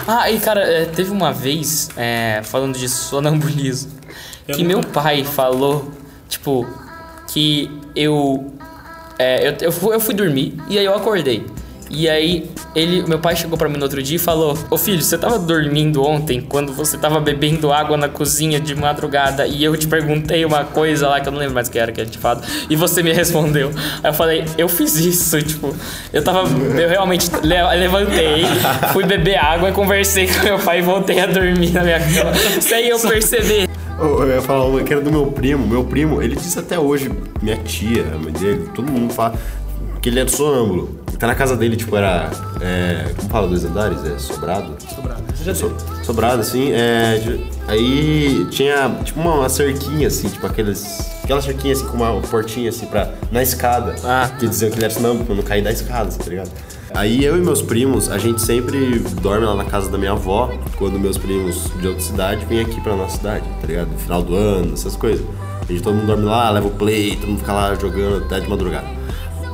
[0.08, 3.92] Ah, e cara, é, teve uma vez, é, falando de sonambulismo,
[4.54, 5.92] que meu pai falou,
[6.28, 6.68] tipo,
[7.28, 8.54] que eu,
[9.18, 11.46] é, eu, eu, fui, eu fui dormir e aí eu acordei.
[11.96, 15.02] E aí, ele, meu pai chegou pra mim no outro dia e falou: Ô filho,
[15.02, 19.78] você tava dormindo ontem quando você tava bebendo água na cozinha de madrugada e eu
[19.78, 22.10] te perguntei uma coisa lá que eu não lembro mais o que era que ele
[22.10, 23.72] tinha falado e você me respondeu.
[24.04, 25.76] Aí eu falei: Eu fiz isso, tipo,
[26.12, 26.48] eu tava,
[26.80, 28.44] eu realmente le- levantei,
[28.92, 32.88] fui beber água conversei com meu pai e voltei a dormir na minha cama sem
[32.88, 33.70] eu perceber.
[34.00, 35.68] Eu ia falar que era do meu primo.
[35.68, 39.36] Meu primo, ele diz até hoje, minha tia, a mãe dele, todo mundo fala
[40.02, 41.03] que ele é sonâmbulo.
[41.24, 42.30] Tá na casa dele, tipo, era.
[42.60, 44.04] É, como fala, dois andares?
[44.04, 44.76] É sobrado?
[44.94, 45.24] Sobrado.
[45.34, 46.74] Você já So- sobrado, assim.
[46.74, 47.18] É,
[47.66, 50.84] aí tinha, tipo, uma, uma cerquinha, assim, tipo, aqueles.
[51.24, 53.10] Aquela cerquinha, assim, com uma portinha, assim, pra.
[53.32, 53.96] Na escada.
[54.04, 54.30] Ah.
[54.38, 56.52] Que diziam que ele era sonâmbulo, pra não cair da escada, tá ligado?
[56.94, 60.52] Aí eu e meus primos, a gente sempre dorme lá na casa da minha avó,
[60.76, 63.88] quando meus primos de outra cidade vêm aqui pra nossa cidade, tá ligado?
[63.94, 65.26] No final do ano, essas coisas.
[65.62, 68.42] A gente todo mundo dorme lá, leva o play, todo mundo fica lá jogando até
[68.42, 69.03] de madrugada.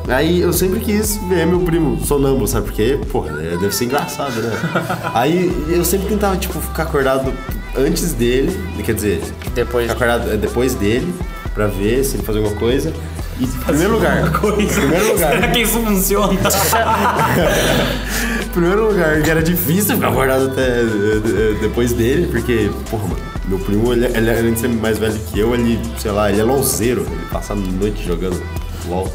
[0.07, 2.65] Aí eu sempre quis ver meu primo sonâmbulo, sabe?
[2.67, 4.51] Porque, porra, é, deve ser engraçado, né?
[5.13, 7.31] Aí eu sempre tentava, tipo, ficar acordado
[7.77, 9.21] antes dele, quer dizer,
[9.53, 9.91] Depois.
[9.91, 11.13] ficar acordado é, depois dele,
[11.53, 12.91] pra ver se ele fazia alguma coisa.
[13.39, 14.79] E, em primeiro lugar, Coisa.
[14.81, 15.31] primeiro lugar.
[15.33, 16.39] Será que isso funciona?
[18.51, 23.17] Primeiro lugar, que era difícil ficar acordado até eh, eh, depois dele, porque, porra, mano,
[23.47, 26.41] meu primo, ele, ele, além de ser mais velho que eu, ele, sei lá, ele
[26.41, 28.41] é lonzeiro, ele passa a noite jogando
[28.89, 29.07] LOL.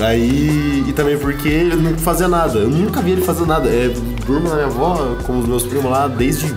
[0.00, 2.58] Aí, e também porque ele não fazia nada.
[2.58, 3.68] Eu nunca vi ele fazer nada.
[3.68, 3.88] É,
[4.24, 6.54] durmo na minha avó com os meus primos lá desde,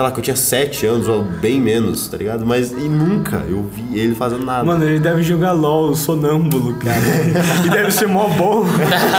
[0.00, 2.46] sei lá, que eu tinha 7 anos ou bem menos, tá ligado?
[2.46, 4.64] Mas e nunca eu vi ele fazendo nada.
[4.64, 6.96] Mano, ele deve jogar LOL, sonâmbulo, cara.
[7.66, 8.64] e deve ser mó bom.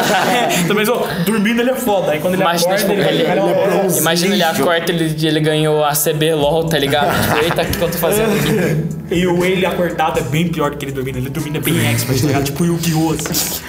[0.67, 2.13] Também, ó, dormindo ele é foda.
[2.13, 3.97] Aí quando ele Imagina, acorda, tipo, ele, ele, jogar LOL.
[3.99, 7.11] imagina ele acorda ele, ele ganhou a CB LOL, tá ligado?
[7.21, 9.01] Tipo, eita, o que eu tô fazendo aqui?
[9.11, 11.17] E o ele acordado é bem pior do que ele dormindo.
[11.17, 12.45] Ele dormindo é bem expert, tá ligado?
[12.45, 13.11] Tipo Yu-Gi-Oh!
[13.11, 13.61] assim.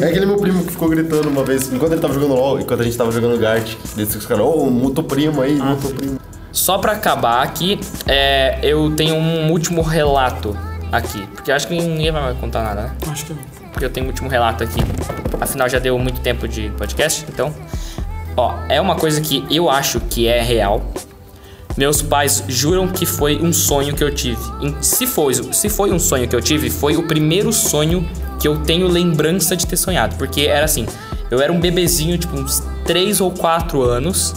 [0.00, 2.80] É aquele meu primo que ficou gritando uma vez, enquanto ele tava jogando LOL, enquanto
[2.80, 3.74] a gente tava jogando Gart.
[3.94, 6.18] Desse os caras, ô, muto primo aí, muto primo.
[6.52, 10.56] Só pra acabar aqui, é, eu tenho um último relato
[10.90, 11.26] aqui.
[11.34, 12.96] Porque eu acho que ninguém vai contar nada, né?
[13.10, 13.42] Acho que não.
[13.70, 14.80] Porque eu tenho um último relato aqui.
[15.40, 17.54] Afinal, já deu muito tempo de podcast, então.
[18.36, 20.82] Ó, é uma coisa que eu acho que é real.
[21.76, 24.40] Meus pais juram que foi um sonho que eu tive.
[24.80, 28.08] Se foi, se foi um sonho que eu tive, foi o primeiro sonho
[28.40, 30.16] que eu tenho lembrança de ter sonhado.
[30.16, 30.86] Porque era assim,
[31.30, 34.34] eu era um bebezinho, tipo, uns 3 ou 4 anos.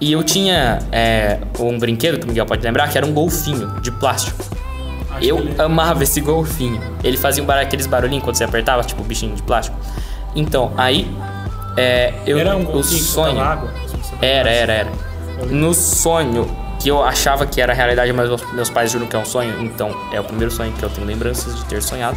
[0.00, 3.68] E eu tinha é, um brinquedo, que o Miguel pode lembrar, que era um golfinho
[3.80, 4.42] de plástico.
[5.10, 6.80] Acho Eu que amava esse golfinho.
[7.04, 9.76] Ele fazia um bar- aqueles barulhinhos quando você apertava, tipo o bichinho de plástico.
[10.34, 11.10] Então, aí.
[11.76, 13.40] É, eu, Era um o sonho.
[13.40, 13.72] água?
[14.22, 14.90] Era, era, era.
[15.50, 19.18] No sonho, que eu achava que era realidade, mas meus- meus pais juram que é
[19.18, 22.16] um sonho, então é o primeiro sonho que eu tenho lembranças de ter sonhado.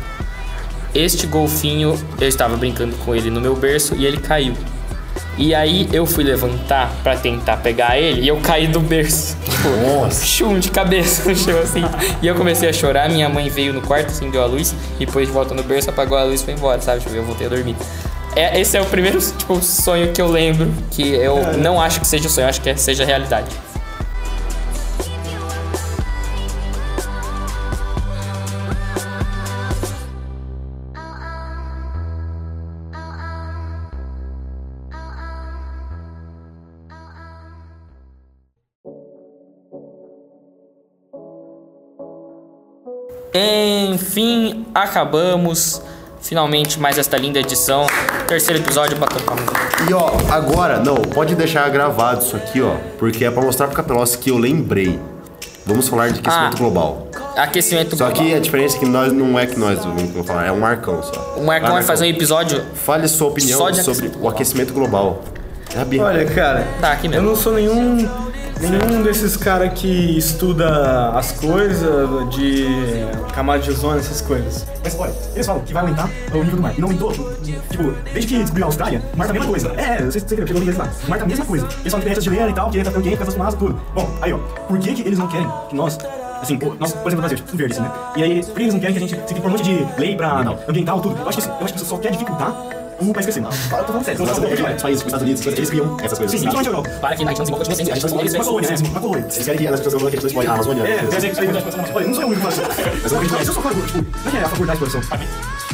[0.95, 4.53] Este golfinho, eu estava brincando com ele no meu berço e ele caiu.
[5.37, 9.35] E aí eu fui levantar pra tentar pegar ele e eu caí do berço.
[9.63, 10.25] Tipo, Nossa.
[10.25, 11.83] chum de cabeça no chão assim.
[12.21, 15.27] E eu comecei a chorar, minha mãe veio no quarto, acendeu a luz e depois
[15.27, 16.99] de volta no berço, apagou a luz e foi embora, sabe?
[16.99, 17.75] Tipo, eu voltei a dormir.
[18.35, 22.07] É, esse é o primeiro tipo, sonho que eu lembro, que eu não acho que
[22.07, 23.47] seja sonho, acho que é- seja realidade.
[43.33, 45.81] Enfim, acabamos.
[46.21, 47.85] Finalmente mais esta linda edição.
[48.27, 49.41] Terceiro episódio, batendo palma.
[49.89, 53.75] E ó, agora, não, pode deixar gravado isso aqui, ó, porque é pra mostrar pro
[53.75, 54.97] Capelossi que eu lembrei.
[55.65, 56.57] Vamos falar de aquecimento Ah.
[56.57, 57.07] global.
[57.35, 58.23] Aquecimento Só global.
[58.23, 61.01] que a diferença é que nós não é que nós vamos falar, é um Marcão
[61.03, 61.35] só.
[61.37, 62.63] O Marcão vai fazer um episódio.
[62.73, 65.23] Fale sua opinião Só sobre aquecimento o aquecimento global.
[65.75, 65.99] É.
[65.99, 67.27] Olha, cara, Tá, aqui eu mesmo.
[67.29, 68.07] não sou nenhum
[68.69, 72.67] nenhum desses cara que estuda as coisas de
[73.33, 74.65] camada de ozônio, essas coisas.
[74.83, 76.73] Mas olha, eles falam que vai aumentar o nível do mar.
[76.77, 77.11] E não aumentou.
[77.11, 79.67] Tipo, desde que descobriu a Austrália, o mar tá a mesma coisa.
[79.77, 80.89] É, você, chegou no inglês lá.
[81.05, 81.67] O mar tá a mesma coisa.
[81.81, 83.59] Eles falam que tem essa chilena e tal, que tá tão quente, com essas fumaças,
[83.59, 83.81] tudo.
[83.93, 85.97] Bom, aí ó, por que, que eles não querem que nós.
[86.41, 87.91] Assim, nós, por exemplo, Brasil, tudo verde, assim, né?
[88.17, 89.87] E aí, por que eles não querem que a gente se por um monte de
[89.97, 91.17] lei pra ambiental, tudo?
[91.21, 93.39] Eu acho que isso, eu acho que isso só quer dificultar o país crescer.
[93.41, 94.23] Eu tô falando sério.
[94.23, 96.39] Os países, os Estados Unidos, eles criam essas coisas.
[96.39, 96.89] Sim, principalmente a Europa.
[97.01, 97.91] Para que a gente não desenvolva, continue sendo.
[97.91, 98.75] A gente Uma colônia, né?
[98.89, 99.25] Uma colônia.
[99.25, 100.83] Eles querem que as pessoas que a gente a Amazônia.
[100.83, 102.63] É, eu sei que isso aí é Olha, não sou eu muito fácil.
[103.03, 105.01] Eu sou eu sou favor, tipo, não é que é a favor da exploração.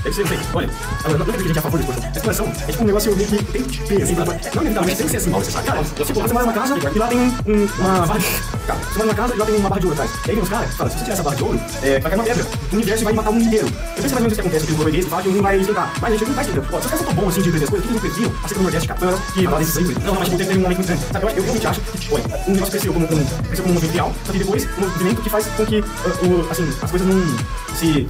[0.04, 0.40] Deve ser, sei.
[0.54, 0.70] Olha,
[1.04, 2.10] agora, não é que a gente é a favor da exploração.
[2.10, 5.06] A exploração é tipo um negócio meio que tem que ter, assim, não inevitavelmente tem
[5.06, 5.32] que ser assim.
[5.66, 8.26] Cara, tipo, você mora numa casa e lá tem um, um- uma barra de...
[8.66, 10.12] Cara, você mora numa casa e lá tem uma barra de ouro atrás.
[10.26, 12.12] E aí vem os caras, fala, se você tirar essa barra de ouro, é, vai
[12.12, 12.46] cair uma pedra.
[12.72, 13.68] O universo vai matar o mundo inteiro.
[13.68, 15.58] Eu penso mais ou menos o que acontece com o governo fala que mundo vai
[15.60, 15.94] esquentar.
[16.02, 16.70] Mas a gente não vai esquentar.
[16.74, 18.32] Ó, se os caras são tão bons assim de entender as coisas, que eles não
[18.44, 19.00] assim como o Nordeste, cara,
[19.34, 21.04] que fala desses aí, não, mas tipo, teve um momento muito grande.
[21.12, 23.74] Sabe, eu, eu realmente acho que, olha, um negócio cresceu como um, cresceu como um
[23.74, 25.84] movimento real, só que depois um movimento que faz com que, uh,
[26.26, 27.22] o, assim, as coisas não
[27.76, 28.08] se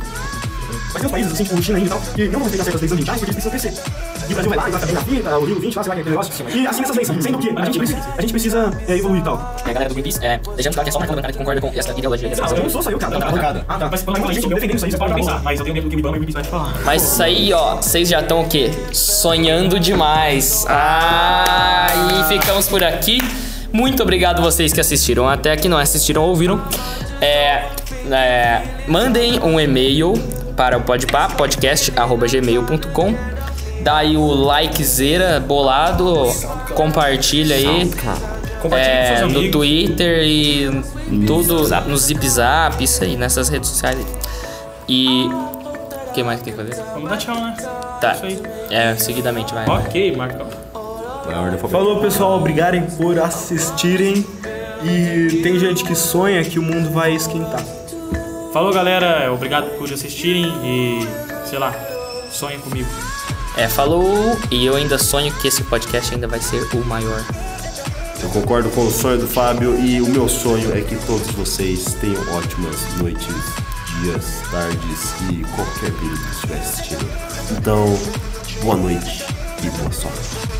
[0.91, 2.91] Vai ter uns países, assim, como China e tal, que não vão respeitar certas leis
[2.91, 4.29] ambientais porque eles precisam crescer.
[4.29, 5.93] E o Brasil vai lá vai também na fita, o Rio 20, lá, sei lá,
[5.93, 6.45] aquele negócio.
[6.49, 9.23] E assim essas leis, sendo que a gente precisa, a gente precisa é, evoluir e
[9.23, 9.55] tal.
[9.65, 11.71] É, galera do Greenpeace, é, deixando claro que é só do cara que concorda com
[11.75, 12.31] essa ideologia.
[12.41, 13.19] Ah, eu não sou só eu, cara.
[13.19, 13.65] Tá bancada.
[13.67, 13.89] Ah, tá.
[13.89, 15.41] Mas quando a gente defendendo isso aí, você pode pensar.
[15.43, 16.73] Mas eu tenho medo que o Ibama e o Ibama vai te falar.
[16.83, 18.71] Mas isso aí, ó, vocês já estão o quê?
[18.91, 20.65] Sonhando demais.
[20.67, 21.87] Ah,
[22.19, 23.19] e ficamos por aqui.
[23.71, 26.61] Muito obrigado vocês que assistiram até aqui, não assistiram ou ouviram.
[27.21, 27.65] É,
[28.11, 30.13] é, mandem um e-mail
[30.59, 33.15] para o podpah, podcast.gmail.com
[33.81, 36.25] Dá aí o likezera bolado,
[36.75, 37.89] compartilha aí.
[38.61, 39.51] Compartilha com É, no.
[39.51, 40.83] Twitter e
[41.25, 44.05] tudo, no Zip Zap, isso aí, nessas redes sociais aí.
[44.89, 45.29] E.
[45.29, 46.83] O que mais que tem que fazer?
[46.93, 47.55] Vamos dar tchau, né?
[48.01, 48.15] Tá.
[48.15, 48.41] Isso aí.
[48.69, 49.65] É, seguidamente vai.
[49.65, 50.47] Ok, Marcão.
[51.69, 52.37] Falou, pessoal.
[52.37, 54.25] Obrigado por assistirem.
[54.83, 57.63] E tem gente que sonha que o mundo vai esquentar.
[58.51, 59.31] Falou, galera.
[59.31, 61.73] Obrigado por assistirem e, sei lá,
[62.31, 62.89] sonhem comigo.
[63.55, 64.37] É, falou.
[64.49, 67.23] E eu ainda sonho que esse podcast ainda vai ser o maior.
[68.21, 71.93] Eu concordo com o sonho do Fábio e o meu sonho é que todos vocês
[72.01, 73.27] tenham ótimas noites,
[74.01, 77.09] dias, tardes e qualquer período que estiver assistindo.
[77.51, 77.97] Então,
[78.61, 79.25] boa noite
[79.63, 80.58] e boa sorte.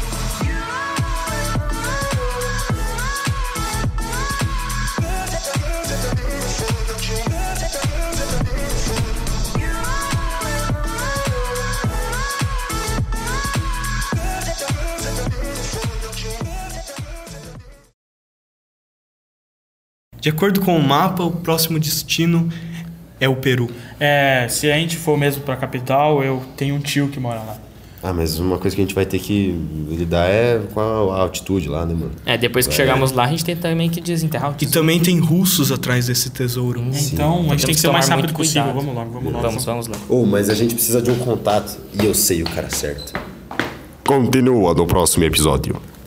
[20.22, 22.50] De acordo com o mapa, o próximo destino
[23.20, 23.70] é o Peru.
[24.00, 27.58] É, se a gente for mesmo pra capital, eu tenho um tio que mora lá.
[28.02, 29.54] Ah, mas uma coisa que a gente vai ter que
[29.90, 32.12] lidar é com a altitude lá, né, mano?
[32.26, 34.80] É, depois que chegarmos lá, a gente tem também que desenterrar o E tesouro.
[34.80, 36.82] também tem russos atrás desse tesouro.
[37.12, 38.72] Então, a gente tem que ser o mais rápido possível.
[38.72, 38.86] cuidado.
[38.86, 39.46] Vamos logo, vamos logo.
[39.46, 39.98] Vamos, vamos lá.
[40.08, 43.12] Ou, mas a gente precisa de um contato e eu sei o cara certo.
[44.06, 45.76] Continua no próximo episódio.